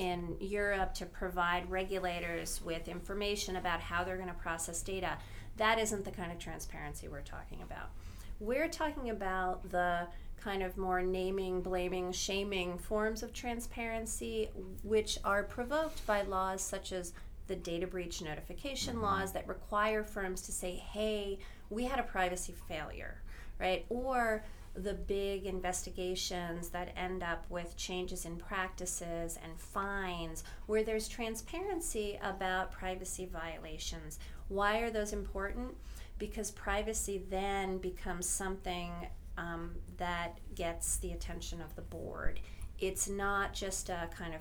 in 0.00 0.34
Europe 0.40 0.94
to 0.94 1.04
provide 1.04 1.70
regulators 1.70 2.62
with 2.64 2.88
information 2.88 3.56
about 3.56 3.80
how 3.80 4.02
they're 4.02 4.16
going 4.16 4.28
to 4.28 4.34
process 4.34 4.80
data. 4.80 5.18
That 5.58 5.78
isn't 5.78 6.06
the 6.06 6.10
kind 6.10 6.32
of 6.32 6.38
transparency 6.38 7.06
we're 7.06 7.20
talking 7.20 7.60
about. 7.60 7.90
We're 8.38 8.68
talking 8.68 9.10
about 9.10 9.70
the 9.70 10.06
kind 10.42 10.62
of 10.62 10.78
more 10.78 11.02
naming, 11.02 11.60
blaming, 11.60 12.12
shaming 12.12 12.78
forms 12.78 13.22
of 13.22 13.34
transparency, 13.34 14.48
which 14.82 15.18
are 15.22 15.42
provoked 15.42 16.06
by 16.06 16.22
laws 16.22 16.62
such 16.62 16.92
as 16.92 17.12
the 17.46 17.56
data 17.56 17.86
breach 17.86 18.22
notification 18.22 18.94
mm-hmm. 18.94 19.04
laws 19.04 19.32
that 19.32 19.46
require 19.46 20.02
firms 20.02 20.40
to 20.42 20.52
say, 20.52 20.76
hey, 20.76 21.38
we 21.68 21.84
had 21.84 21.98
a 21.98 22.04
privacy 22.04 22.54
failure, 22.68 23.20
right? 23.60 23.84
Or 23.90 24.42
the 24.80 24.94
big 24.94 25.46
investigations 25.46 26.70
that 26.70 26.92
end 26.96 27.22
up 27.22 27.44
with 27.48 27.76
changes 27.76 28.24
in 28.24 28.36
practices 28.36 29.38
and 29.42 29.58
fines, 29.58 30.44
where 30.66 30.82
there's 30.82 31.08
transparency 31.08 32.18
about 32.22 32.72
privacy 32.72 33.26
violations. 33.26 34.18
Why 34.48 34.78
are 34.78 34.90
those 34.90 35.12
important? 35.12 35.74
Because 36.18 36.50
privacy 36.50 37.22
then 37.30 37.78
becomes 37.78 38.28
something 38.28 38.90
um, 39.38 39.70
that 39.96 40.38
gets 40.54 40.96
the 40.98 41.12
attention 41.12 41.60
of 41.62 41.74
the 41.76 41.82
board. 41.82 42.40
It's 42.78 43.08
not 43.08 43.54
just 43.54 43.88
a 43.88 44.08
kind 44.16 44.34
of 44.34 44.40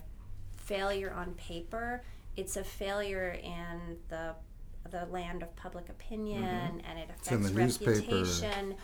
failure 0.57 1.13
on 1.15 1.33
paper, 1.33 2.03
it's 2.35 2.57
a 2.57 2.63
failure 2.63 3.37
in 3.43 3.97
the 4.09 4.33
the 4.91 5.05
land 5.07 5.43
of 5.43 5.55
public 5.55 5.87
opinion 5.89 6.41
Mhm. 6.41 6.81
and 6.89 6.97
it 6.99 7.09
affects 7.11 7.29
reputation. 7.51 8.69
newspaper. 8.69 8.75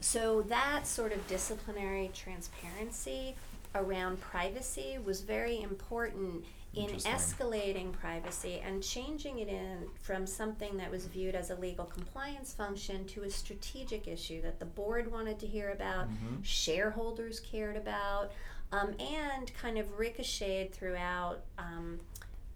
So 0.00 0.42
that 0.42 0.86
sort 0.86 1.12
of 1.12 1.26
disciplinary 1.26 2.10
transparency 2.14 3.34
around 3.74 4.20
privacy 4.20 4.98
was 5.04 5.20
very 5.20 5.60
important 5.62 6.44
in 6.74 6.88
escalating 6.90 7.90
privacy 7.92 8.60
and 8.64 8.82
changing 8.82 9.38
it 9.38 9.48
in 9.48 9.88
from 10.02 10.26
something 10.26 10.76
that 10.76 10.90
was 10.90 11.06
viewed 11.06 11.34
as 11.34 11.50
a 11.50 11.54
legal 11.56 11.86
compliance 11.86 12.52
function 12.52 13.06
to 13.06 13.22
a 13.22 13.30
strategic 13.30 14.06
issue 14.06 14.42
that 14.42 14.58
the 14.58 14.66
board 14.66 15.10
wanted 15.10 15.38
to 15.38 15.46
hear 15.46 15.70
about, 15.70 16.06
Mhm. 16.10 16.44
shareholders 16.44 17.40
cared 17.40 17.76
about, 17.76 18.30
um, 18.72 18.94
and 19.00 19.52
kind 19.54 19.78
of 19.78 19.98
ricocheted 19.98 20.72
throughout 20.74 21.40
um, 21.56 21.98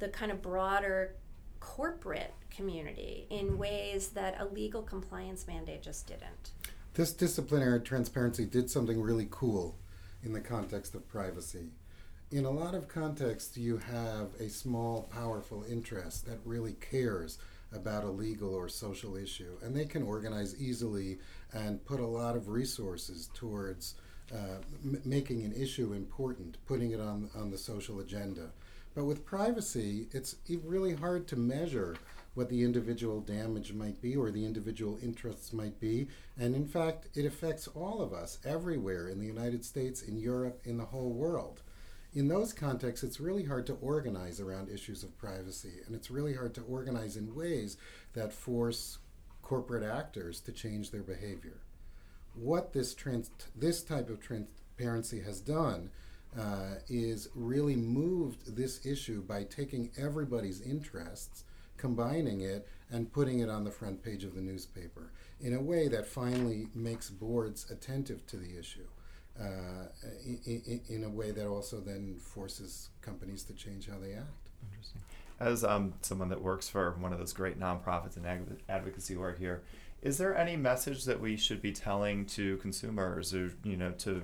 the 0.00 0.08
kind 0.08 0.30
of 0.30 0.42
broader 0.42 1.14
corporate 1.60 2.32
community 2.50 3.26
in 3.30 3.56
ways 3.58 4.08
that 4.10 4.38
a 4.40 4.44
legal 4.44 4.82
compliance 4.82 5.46
mandate 5.46 5.82
just 5.82 6.06
didn't. 6.06 6.52
This 6.94 7.12
disciplinary 7.12 7.80
transparency 7.80 8.44
did 8.44 8.68
something 8.68 9.00
really 9.00 9.28
cool 9.30 9.78
in 10.24 10.32
the 10.32 10.40
context 10.40 10.94
of 10.96 11.08
privacy. 11.08 11.68
In 12.32 12.44
a 12.44 12.50
lot 12.50 12.74
of 12.74 12.88
contexts, 12.88 13.56
you 13.56 13.78
have 13.78 14.30
a 14.40 14.48
small, 14.48 15.02
powerful 15.02 15.64
interest 15.70 16.26
that 16.26 16.40
really 16.44 16.72
cares 16.74 17.38
about 17.72 18.02
a 18.02 18.10
legal 18.10 18.52
or 18.54 18.68
social 18.68 19.16
issue, 19.16 19.56
and 19.62 19.74
they 19.74 19.84
can 19.84 20.02
organize 20.02 20.60
easily 20.60 21.18
and 21.52 21.84
put 21.84 22.00
a 22.00 22.06
lot 22.06 22.34
of 22.34 22.48
resources 22.48 23.30
towards 23.34 23.94
uh, 24.32 24.58
m- 24.84 25.00
making 25.04 25.44
an 25.44 25.52
issue 25.52 25.92
important, 25.92 26.56
putting 26.66 26.90
it 26.90 27.00
on, 27.00 27.30
on 27.36 27.52
the 27.52 27.58
social 27.58 28.00
agenda. 28.00 28.50
But 28.96 29.04
with 29.04 29.24
privacy, 29.24 30.08
it's 30.10 30.34
really 30.64 30.94
hard 30.94 31.28
to 31.28 31.36
measure 31.36 31.96
what 32.34 32.48
the 32.48 32.62
individual 32.62 33.20
damage 33.20 33.72
might 33.72 34.00
be 34.00 34.16
or 34.16 34.30
the 34.30 34.44
individual 34.44 34.98
interests 35.02 35.52
might 35.52 35.80
be. 35.80 36.08
And 36.38 36.54
in 36.54 36.66
fact, 36.66 37.08
it 37.14 37.24
affects 37.24 37.68
all 37.68 38.00
of 38.00 38.12
us 38.12 38.38
everywhere 38.44 39.08
in 39.08 39.18
the 39.18 39.26
United 39.26 39.64
States, 39.64 40.02
in 40.02 40.16
Europe, 40.16 40.60
in 40.64 40.76
the 40.76 40.84
whole 40.84 41.12
world. 41.12 41.62
In 42.12 42.28
those 42.28 42.52
contexts, 42.52 43.04
it's 43.04 43.20
really 43.20 43.44
hard 43.44 43.66
to 43.66 43.74
organize 43.74 44.40
around 44.40 44.68
issues 44.68 45.04
of 45.04 45.16
privacy, 45.16 45.74
and 45.86 45.94
it's 45.94 46.10
really 46.10 46.34
hard 46.34 46.54
to 46.54 46.62
organize 46.62 47.16
in 47.16 47.34
ways 47.36 47.76
that 48.14 48.32
force 48.32 48.98
corporate 49.42 49.84
actors 49.84 50.40
to 50.40 50.52
change 50.52 50.90
their 50.90 51.02
behavior. 51.02 51.60
What 52.34 52.72
this 52.72 52.94
trans- 52.94 53.30
this 53.54 53.82
type 53.82 54.10
of 54.10 54.20
transparency 54.20 55.20
has 55.20 55.40
done 55.40 55.90
uh, 56.38 56.76
is 56.88 57.28
really 57.34 57.76
moved 57.76 58.56
this 58.56 58.84
issue 58.86 59.22
by 59.22 59.44
taking 59.44 59.90
everybody's 59.96 60.60
interests, 60.60 61.44
combining 61.80 62.42
it, 62.42 62.68
and 62.92 63.10
putting 63.12 63.38
it 63.38 63.48
on 63.48 63.64
the 63.64 63.70
front 63.70 64.02
page 64.04 64.24
of 64.24 64.34
the 64.34 64.40
newspaper 64.40 65.12
in 65.40 65.54
a 65.54 65.60
way 65.60 65.88
that 65.88 66.06
finally 66.06 66.66
makes 66.74 67.08
boards 67.08 67.70
attentive 67.70 68.26
to 68.26 68.36
the 68.36 68.58
issue. 68.58 68.86
Uh, 69.40 69.86
in, 70.44 70.80
in 70.90 71.04
a 71.04 71.08
way 71.08 71.30
that 71.30 71.46
also 71.46 71.80
then 71.80 72.16
forces 72.18 72.90
companies 73.00 73.42
to 73.42 73.54
change 73.54 73.88
how 73.88 73.96
they 73.98 74.12
act. 74.12 74.50
Interesting. 74.70 75.00
As 75.38 75.64
um, 75.64 75.94
someone 76.02 76.28
that 76.28 76.42
works 76.42 76.68
for 76.68 76.90
one 76.98 77.14
of 77.14 77.18
those 77.18 77.32
great 77.32 77.58
nonprofits 77.58 78.18
and 78.18 78.26
adv- 78.26 78.60
advocacy 78.68 79.16
work 79.16 79.38
here, 79.38 79.62
is 80.02 80.18
there 80.18 80.36
any 80.36 80.56
message 80.56 81.04
that 81.04 81.20
we 81.20 81.36
should 81.36 81.62
be 81.62 81.72
telling 81.72 82.26
to 82.26 82.58
consumers 82.58 83.32
or 83.32 83.52
you 83.64 83.76
know 83.78 83.92
to 83.92 84.20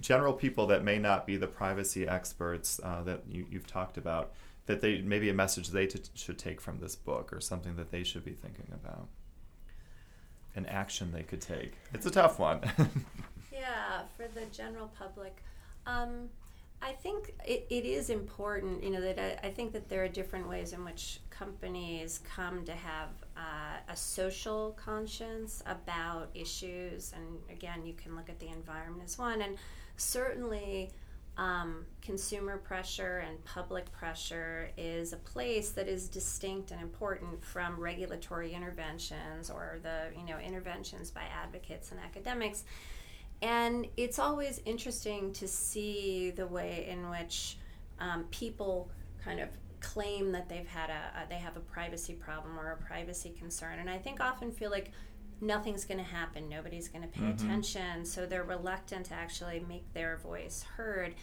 general 0.00 0.32
people 0.32 0.66
that 0.66 0.82
may 0.82 0.98
not 0.98 1.26
be 1.26 1.36
the 1.36 1.46
privacy 1.46 2.06
experts 2.06 2.80
uh, 2.82 3.02
that 3.02 3.22
you, 3.28 3.46
you've 3.50 3.66
talked 3.66 3.96
about 3.96 4.32
that 4.66 4.80
they 4.80 5.00
maybe 5.00 5.28
a 5.28 5.34
message 5.34 5.68
they 5.68 5.86
t- 5.86 6.00
should 6.14 6.38
take 6.38 6.60
from 6.60 6.78
this 6.78 6.94
book 6.94 7.32
or 7.32 7.40
something 7.40 7.76
that 7.76 7.90
they 7.90 8.04
should 8.04 8.24
be 8.24 8.32
thinking 8.32 8.68
about. 8.72 9.08
An 10.54 10.66
action 10.66 11.12
they 11.12 11.22
could 11.22 11.40
take. 11.40 11.74
It's 11.94 12.06
a 12.06 12.10
tough 12.10 12.38
one. 12.38 12.60
Yeah, 13.62 14.02
for 14.16 14.26
the 14.34 14.46
general 14.46 14.90
public. 14.98 15.36
Um, 15.86 16.30
I 16.84 16.92
think 16.92 17.32
it, 17.46 17.66
it 17.70 17.84
is 17.84 18.10
important, 18.10 18.82
you 18.82 18.90
know, 18.90 19.00
that 19.00 19.18
I, 19.18 19.46
I 19.46 19.50
think 19.50 19.72
that 19.72 19.88
there 19.88 20.02
are 20.02 20.08
different 20.08 20.48
ways 20.48 20.72
in 20.72 20.84
which 20.84 21.20
companies 21.30 22.20
come 22.24 22.64
to 22.64 22.72
have 22.72 23.10
uh, 23.36 23.78
a 23.88 23.96
social 23.96 24.72
conscience 24.72 25.62
about 25.66 26.30
issues. 26.34 27.12
And 27.14 27.38
again, 27.56 27.86
you 27.86 27.94
can 27.94 28.16
look 28.16 28.28
at 28.28 28.40
the 28.40 28.48
environment 28.48 29.04
as 29.04 29.16
one. 29.16 29.42
And 29.42 29.56
certainly, 29.96 30.90
um, 31.38 31.86
consumer 32.02 32.58
pressure 32.58 33.24
and 33.26 33.42
public 33.44 33.90
pressure 33.92 34.68
is 34.76 35.12
a 35.12 35.16
place 35.16 35.70
that 35.70 35.88
is 35.88 36.08
distinct 36.08 36.72
and 36.72 36.80
important 36.80 37.42
from 37.42 37.80
regulatory 37.80 38.52
interventions 38.52 39.48
or 39.48 39.78
the 39.82 40.08
you 40.14 40.26
know 40.26 40.38
interventions 40.38 41.10
by 41.10 41.22
advocates 41.42 41.90
and 41.90 41.98
academics 42.00 42.64
and 43.42 43.86
it's 43.96 44.18
always 44.18 44.60
interesting 44.64 45.32
to 45.34 45.46
see 45.48 46.30
the 46.30 46.46
way 46.46 46.86
in 46.88 47.10
which 47.10 47.58
um, 47.98 48.24
people 48.30 48.90
kind 49.24 49.40
of 49.40 49.48
claim 49.80 50.30
that 50.32 50.48
they've 50.48 50.66
had 50.68 50.90
a, 50.90 51.22
a 51.24 51.28
they 51.28 51.36
have 51.36 51.56
a 51.56 51.60
privacy 51.60 52.12
problem 52.14 52.58
or 52.58 52.70
a 52.72 52.76
privacy 52.76 53.30
concern. 53.36 53.78
And 53.80 53.90
i 53.90 53.98
think 53.98 54.20
often 54.20 54.52
feel 54.52 54.70
like 54.70 54.92
nothing's 55.40 55.84
going 55.84 55.98
to 55.98 56.04
happen. 56.04 56.48
Nobody's 56.48 56.88
going 56.88 57.02
to 57.02 57.08
pay 57.08 57.22
Mhm. 57.24 57.34
attention. 57.34 58.04
So 58.04 58.26
they're 58.26 58.44
reluctant 58.44 59.06
to 59.06 59.14
actually 59.14 59.58
make 59.68 59.92
their 59.92 60.18
voice 60.18 60.62
heard. 60.76 61.16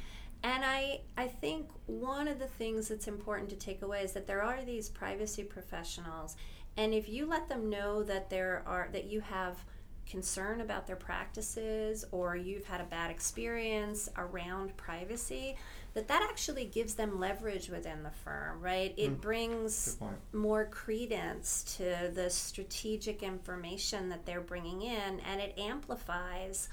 And 0.44 0.64
I, 0.66 1.02
I 1.18 1.28
think 1.30 1.70
one 1.86 2.28
of 2.28 2.38
the 2.38 2.48
things 2.48 2.90
that's 2.90 3.08
important 3.08 3.50
to 3.52 3.56
take 3.56 3.82
away 3.82 4.04
is 4.04 4.12
that 4.14 4.28
there 4.28 4.42
are 4.42 4.62
these 4.66 4.90
privacy 4.90 5.44
professionals, 5.44 6.36
and 6.76 6.94
if 6.94 7.08
you 7.10 7.26
let 7.26 7.48
them 7.50 7.70
know 7.70 8.04
that 8.04 8.30
there 8.30 8.62
are 8.66 8.90
that 8.92 9.06
you 9.06 9.22
have 9.22 9.64
concern 10.10 10.62
about 10.62 10.88
their 10.88 10.95
practices 10.95 12.04
or 12.12 12.36
you've 12.36 12.65
had 12.65 12.82
a 12.82 12.86
bad 12.86 13.12
experience 13.12 14.10
around 14.17 14.76
privacy, 14.76 15.56
that 15.93 16.08
that 16.08 16.26
actually 16.30 16.65
gives 16.65 16.95
them 16.95 17.19
leverage 17.19 17.69
within 17.69 18.04
the 18.04 18.12
firm, 18.12 18.60
right? 18.62 18.93
It 18.98 19.12
Mm. 19.12 19.22
brings 19.22 19.98
more 20.34 20.65
credence 20.65 21.63
to 21.78 22.12
the 22.13 22.30
strategic 22.30 23.24
information 23.24 24.10
that 24.10 24.26
they're 24.26 24.41
bringing 24.41 24.82
in, 24.82 25.19
and 25.22 25.39
it 25.41 25.58
amplifies 25.58 26.69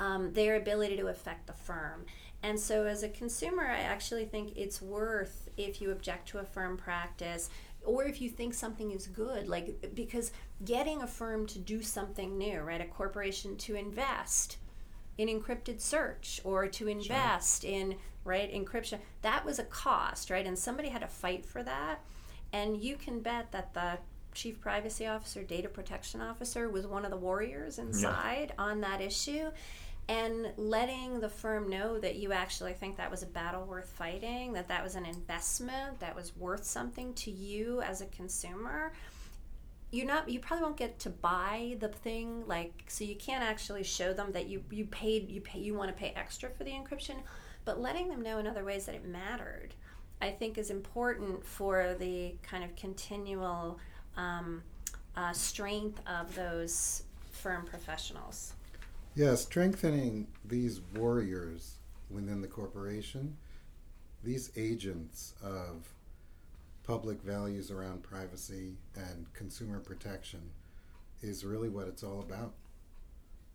um, 0.00 0.32
their 0.32 0.56
ability 0.56 0.96
to 0.96 1.06
affect 1.06 1.46
the 1.46 1.52
firm. 1.52 2.04
And 2.42 2.58
so, 2.58 2.84
as 2.84 3.02
a 3.02 3.08
consumer, 3.08 3.64
I 3.64 3.78
actually 3.78 4.24
think 4.26 4.56
it's 4.56 4.82
worth 4.82 5.48
if 5.56 5.80
you 5.80 5.90
object 5.92 6.28
to 6.30 6.38
a 6.38 6.44
firm 6.44 6.76
practice 6.76 7.48
or 7.84 8.04
if 8.04 8.20
you 8.20 8.28
think 8.30 8.54
something 8.54 8.90
is 8.90 9.06
good, 9.06 9.48
like 9.48 9.94
because 9.94 10.32
getting 10.64 11.02
a 11.02 11.06
firm 11.06 11.46
to 11.48 11.58
do 11.58 11.82
something 11.82 12.38
new, 12.38 12.60
right? 12.60 12.80
A 12.80 12.86
corporation 12.86 13.56
to 13.58 13.74
invest 13.74 14.58
in 15.18 15.28
encrypted 15.28 15.80
search 15.80 16.40
or 16.44 16.66
to 16.66 16.88
invest 16.88 17.64
in 17.64 17.96
right 18.24 18.52
encryption 18.52 18.98
that 19.22 19.44
was 19.44 19.58
a 19.58 19.64
cost 19.64 20.30
right? 20.30 20.46
And 20.46 20.58
somebody 20.58 20.88
had 20.88 21.02
to 21.02 21.06
fight 21.08 21.44
for 21.44 21.62
that. 21.62 22.00
And 22.52 22.82
you 22.82 22.96
can 22.96 23.20
bet 23.20 23.52
that 23.52 23.74
the 23.74 23.98
chief 24.32 24.60
privacy 24.60 25.06
officer 25.06 25.42
data 25.42 25.68
protection 25.68 26.20
officer 26.20 26.68
was 26.68 26.86
one 26.86 27.04
of 27.04 27.10
the 27.10 27.16
warriors 27.16 27.78
inside 27.78 28.52
on 28.58 28.80
that 28.80 29.00
issue 29.00 29.50
and 30.08 30.52
letting 30.56 31.20
the 31.20 31.28
firm 31.28 31.68
know 31.70 31.98
that 31.98 32.16
you 32.16 32.32
actually 32.32 32.74
think 32.74 32.96
that 32.96 33.10
was 33.10 33.22
a 33.22 33.26
battle 33.26 33.64
worth 33.64 33.88
fighting 33.88 34.52
that 34.52 34.68
that 34.68 34.84
was 34.84 34.96
an 34.96 35.06
investment 35.06 35.98
that 36.00 36.14
was 36.14 36.36
worth 36.36 36.64
something 36.64 37.14
to 37.14 37.30
you 37.30 37.80
as 37.80 38.00
a 38.00 38.06
consumer 38.06 38.92
you're 39.90 40.06
not 40.06 40.28
you 40.28 40.40
probably 40.40 40.64
won't 40.64 40.76
get 40.76 40.98
to 40.98 41.08
buy 41.08 41.76
the 41.78 41.88
thing 41.88 42.42
like 42.46 42.84
so 42.88 43.04
you 43.04 43.14
can't 43.14 43.42
actually 43.42 43.82
show 43.82 44.12
them 44.12 44.30
that 44.32 44.46
you 44.46 44.62
you 44.70 44.84
paid 44.86 45.30
you 45.30 45.40
pay 45.40 45.58
you 45.58 45.72
want 45.72 45.88
to 45.88 45.96
pay 45.96 46.12
extra 46.16 46.50
for 46.50 46.64
the 46.64 46.70
encryption 46.70 47.16
but 47.64 47.80
letting 47.80 48.08
them 48.08 48.20
know 48.20 48.38
in 48.38 48.46
other 48.46 48.64
ways 48.64 48.84
that 48.84 48.94
it 48.94 49.06
mattered 49.06 49.70
i 50.20 50.30
think 50.30 50.58
is 50.58 50.70
important 50.70 51.44
for 51.44 51.94
the 51.98 52.34
kind 52.42 52.62
of 52.62 52.74
continual 52.76 53.78
um, 54.16 54.62
uh, 55.16 55.32
strength 55.32 56.00
of 56.06 56.34
those 56.34 57.04
firm 57.32 57.64
professionals 57.64 58.54
Yeah, 59.16 59.36
strengthening 59.36 60.26
these 60.44 60.80
warriors 60.94 61.76
within 62.10 62.40
the 62.42 62.48
corporation, 62.48 63.36
these 64.24 64.50
agents 64.56 65.34
of 65.42 65.88
public 66.84 67.22
values 67.22 67.70
around 67.70 68.02
privacy 68.02 68.74
and 68.96 69.32
consumer 69.32 69.78
protection, 69.80 70.40
is 71.22 71.44
really 71.44 71.68
what 71.68 71.88
it's 71.88 72.02
all 72.02 72.20
about. 72.20 72.54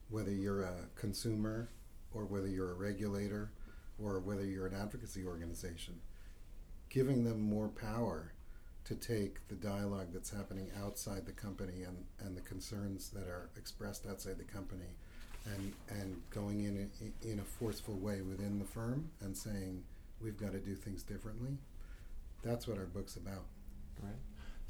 whether 0.09 0.31
you're 0.31 0.63
a 0.63 0.87
consumer 0.95 1.69
or 2.13 2.25
whether 2.25 2.47
you're 2.47 2.71
a 2.71 2.75
regulator 2.75 3.51
or 4.03 4.19
whether 4.19 4.45
you're 4.45 4.67
an 4.67 4.73
advocacy 4.75 5.23
organization, 5.25 5.99
giving 6.89 7.23
them 7.23 7.39
more 7.41 7.67
power 7.67 8.33
to 8.85 8.95
take 8.95 9.47
the 9.49 9.55
dialogue 9.55 10.07
that's 10.11 10.31
happening 10.31 10.71
outside 10.83 11.25
the 11.25 11.31
company 11.31 11.83
and, 11.83 12.05
and 12.19 12.35
the 12.35 12.41
concerns 12.41 13.09
that 13.09 13.27
are 13.27 13.49
expressed 13.55 14.07
outside 14.07 14.37
the 14.37 14.43
company 14.43 14.95
and, 15.45 15.73
and 15.89 16.21
going 16.29 16.63
in 16.63 16.89
a, 17.01 17.27
in 17.27 17.39
a 17.39 17.43
forceful 17.43 17.95
way 17.95 18.21
within 18.21 18.59
the 18.59 18.65
firm 18.65 19.09
and 19.21 19.35
saying, 19.35 19.83
we've 20.21 20.37
got 20.37 20.51
to 20.51 20.59
do 20.59 20.75
things 20.75 21.03
differently. 21.03 21.57
That's 22.43 22.67
what 22.67 22.77
our 22.77 22.85
book's 22.85 23.15
about. 23.15 23.45
Right. 24.01 24.15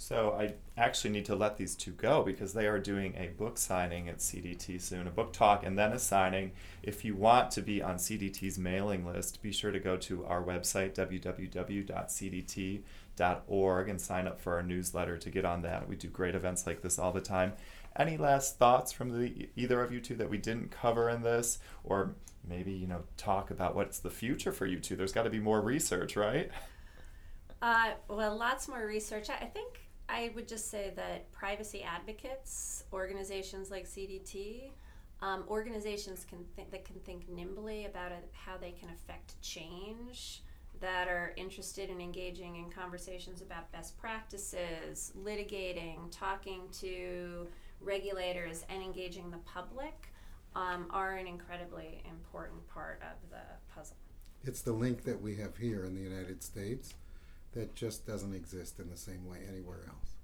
So 0.02 0.32
I 0.32 0.54
actually 0.78 1.10
need 1.10 1.26
to 1.26 1.36
let 1.36 1.58
these 1.58 1.76
two 1.76 1.92
go 1.92 2.24
because 2.24 2.54
they 2.54 2.68
are 2.68 2.80
doing 2.80 3.16
a 3.18 3.28
book 3.38 3.58
signing 3.58 4.08
at 4.08 4.20
CDT 4.20 4.80
soon, 4.82 5.08
a 5.08 5.12
book 5.12 5.34
talk 5.34 5.66
and 5.66 5.78
then 5.78 5.92
a 5.92 6.00
signing. 6.00 6.54
If 6.82 7.04
you 7.04 7.16
want 7.16 7.52
to 7.52 7.62
be 7.62 7.82
on 7.82 7.98
CDT's 7.98 8.58
mailing 8.58 9.06
list, 9.06 9.42
be 9.42 9.52
sure 9.52 9.74
to 9.74 9.80
go 9.80 9.98
to 9.98 10.26
our 10.26 10.42
website 10.42 10.94
www.cdt.org 10.96 11.90
and 13.90 14.00
sign 14.00 14.26
up 14.26 14.40
for 14.40 14.56
our 14.56 14.64
newsletter 14.64 15.18
to 15.18 15.30
get 15.30 15.44
on 15.44 15.64
that. 15.64 15.90
We 15.90 15.98
do 15.98 16.08
great 16.08 16.34
events 16.34 16.66
like 16.66 16.82
this 16.82 16.98
all 16.98 17.12
the 17.12 17.20
time. 17.20 17.52
Any 17.96 18.18
last 18.18 18.58
thoughts 18.58 18.92
from 18.92 19.20
the 19.20 19.50
either 19.56 19.82
of 19.82 19.92
you 19.92 20.00
two 20.00 20.16
that 20.16 20.30
we 20.30 20.38
didn't 20.38 20.72
cover 20.72 21.10
in 21.10 21.24
this 21.24 21.60
or 21.84 22.16
maybe, 22.48 22.72
you 22.72 22.88
know, 22.88 23.04
talk 23.18 23.52
about 23.52 23.76
what's 23.76 24.00
the 24.00 24.10
future 24.10 24.52
for 24.52 24.66
you 24.66 24.80
two? 24.80 24.96
There's 24.96 25.12
got 25.12 25.24
to 25.24 25.30
be 25.30 25.40
more 25.40 25.62
research, 25.62 26.16
right? 26.16 26.50
Uh, 27.62 27.92
well, 28.08 28.38
lots 28.38 28.68
more 28.68 28.86
research. 28.86 29.30
I 29.30 29.46
think 29.46 29.80
I 30.08 30.32
would 30.36 30.48
just 30.48 30.72
say 30.72 30.94
that 30.96 31.32
privacy 31.32 31.84
advocates, 31.84 32.86
organizations 32.94 33.70
like 33.70 33.86
CDT, 33.86 34.72
um, 35.22 35.44
organizations 35.50 36.26
can 36.28 36.46
th- 36.56 36.70
that 36.72 36.86
can 36.86 36.96
think 37.02 37.28
nimbly 37.28 37.86
about 37.86 38.12
it, 38.12 38.30
how 38.32 38.56
they 38.58 38.72
can 38.72 38.90
affect 38.90 39.40
change, 39.42 40.42
that 40.80 41.08
are 41.08 41.34
interested 41.36 41.90
in 41.90 42.00
engaging 42.00 42.56
in 42.56 42.70
conversations 42.70 43.42
about 43.42 43.72
best 43.72 43.98
practices, 43.98 45.12
litigating, 45.22 45.98
talking 46.12 46.62
to 46.80 47.48
regulators, 47.82 48.66
and 48.70 48.84
engaging 48.84 49.32
the 49.32 49.38
public, 49.40 50.12
um, 50.56 50.88
are 50.90 51.16
an 51.16 51.28
incredibly 51.28 52.02
important 52.10 52.68
part 52.70 53.02
of 53.02 53.30
the 53.30 53.42
puzzle. 53.74 53.98
It's 54.44 54.62
the 54.62 54.74
link 54.74 55.04
that 55.04 55.22
we 55.22 55.36
have 55.38 55.58
here 55.58 55.86
in 55.86 55.96
the 55.96 56.02
United 56.02 56.44
States 56.44 56.94
that 57.54 57.76
just 57.76 58.06
doesn't 58.06 58.34
exist 58.34 58.80
in 58.80 58.90
the 58.90 58.98
same 58.98 59.28
way 59.30 59.40
anywhere 59.48 59.82
else. 59.88 60.19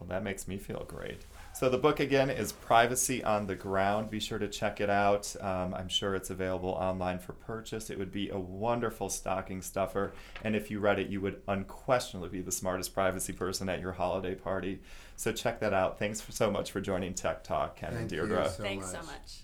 Well, 0.00 0.08
that 0.08 0.24
makes 0.24 0.48
me 0.48 0.56
feel 0.56 0.84
great. 0.88 1.26
So, 1.52 1.68
the 1.68 1.76
book 1.76 2.00
again 2.00 2.30
is 2.30 2.52
Privacy 2.52 3.22
on 3.22 3.46
the 3.46 3.54
Ground. 3.54 4.08
Be 4.08 4.18
sure 4.18 4.38
to 4.38 4.48
check 4.48 4.80
it 4.80 4.88
out. 4.88 5.34
Um, 5.40 5.74
I'm 5.74 5.88
sure 5.88 6.14
it's 6.14 6.30
available 6.30 6.70
online 6.70 7.18
for 7.18 7.34
purchase. 7.34 7.90
It 7.90 7.98
would 7.98 8.10
be 8.10 8.30
a 8.30 8.38
wonderful 8.38 9.10
stocking 9.10 9.60
stuffer. 9.60 10.12
And 10.42 10.56
if 10.56 10.70
you 10.70 10.80
read 10.80 10.98
it, 10.98 11.08
you 11.08 11.20
would 11.20 11.42
unquestionably 11.46 12.30
be 12.30 12.40
the 12.40 12.52
smartest 12.52 12.94
privacy 12.94 13.34
person 13.34 13.68
at 13.68 13.80
your 13.80 13.92
holiday 13.92 14.34
party. 14.34 14.80
So, 15.16 15.32
check 15.32 15.60
that 15.60 15.74
out. 15.74 15.98
Thanks 15.98 16.20
for, 16.20 16.32
so 16.32 16.50
much 16.50 16.70
for 16.70 16.80
joining 16.80 17.12
Tech 17.12 17.44
Talk, 17.44 17.76
Ken 17.76 17.90
Thank 17.90 18.02
and 18.02 18.12
you 18.12 18.18
Deirdre. 18.22 18.48
so 18.48 18.62
Thanks 18.62 18.92
much. 18.92 19.02
so 19.02 19.06
much. 19.06 19.40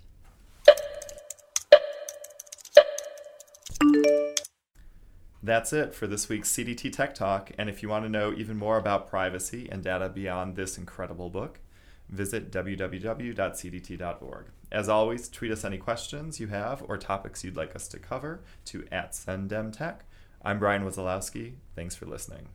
That's 5.47 5.73
it 5.73 5.95
for 5.95 6.09
this 6.09 6.29
week's 6.29 6.51
CDT 6.51 6.91
Tech 6.93 7.15
Talk. 7.15 7.53
And 7.57 7.71
if 7.71 7.81
you 7.81 7.89
want 7.89 8.05
to 8.05 8.09
know 8.09 8.35
even 8.37 8.57
more 8.57 8.79
about 8.79 9.09
privacy 9.09 9.69
and 9.71 9.81
data 9.81 10.09
beyond 10.09 10.57
this 10.57 10.77
incredible 10.77 11.31
book, 11.31 11.61
visit 12.09 12.51
www.cdt.org. 12.51 14.47
As 14.73 14.89
always, 14.89 15.29
tweet 15.29 15.53
us 15.53 15.65
any 15.65 15.79
questions 15.79 16.41
you 16.41 16.49
have 16.49 16.83
or 16.89 16.99
topics 16.99 17.45
you'd 17.45 17.57
like 17.57 17.77
us 17.77 17.87
to 17.89 18.01
cover 18.01 18.41
to 18.65 18.89
at 18.91 19.13
CenDemTech. 19.13 19.99
I'm 20.45 20.59
Brian 20.59 20.83
Wazalowski. 20.83 21.53
Thanks 21.77 21.95
for 21.95 22.07
listening. 22.07 22.49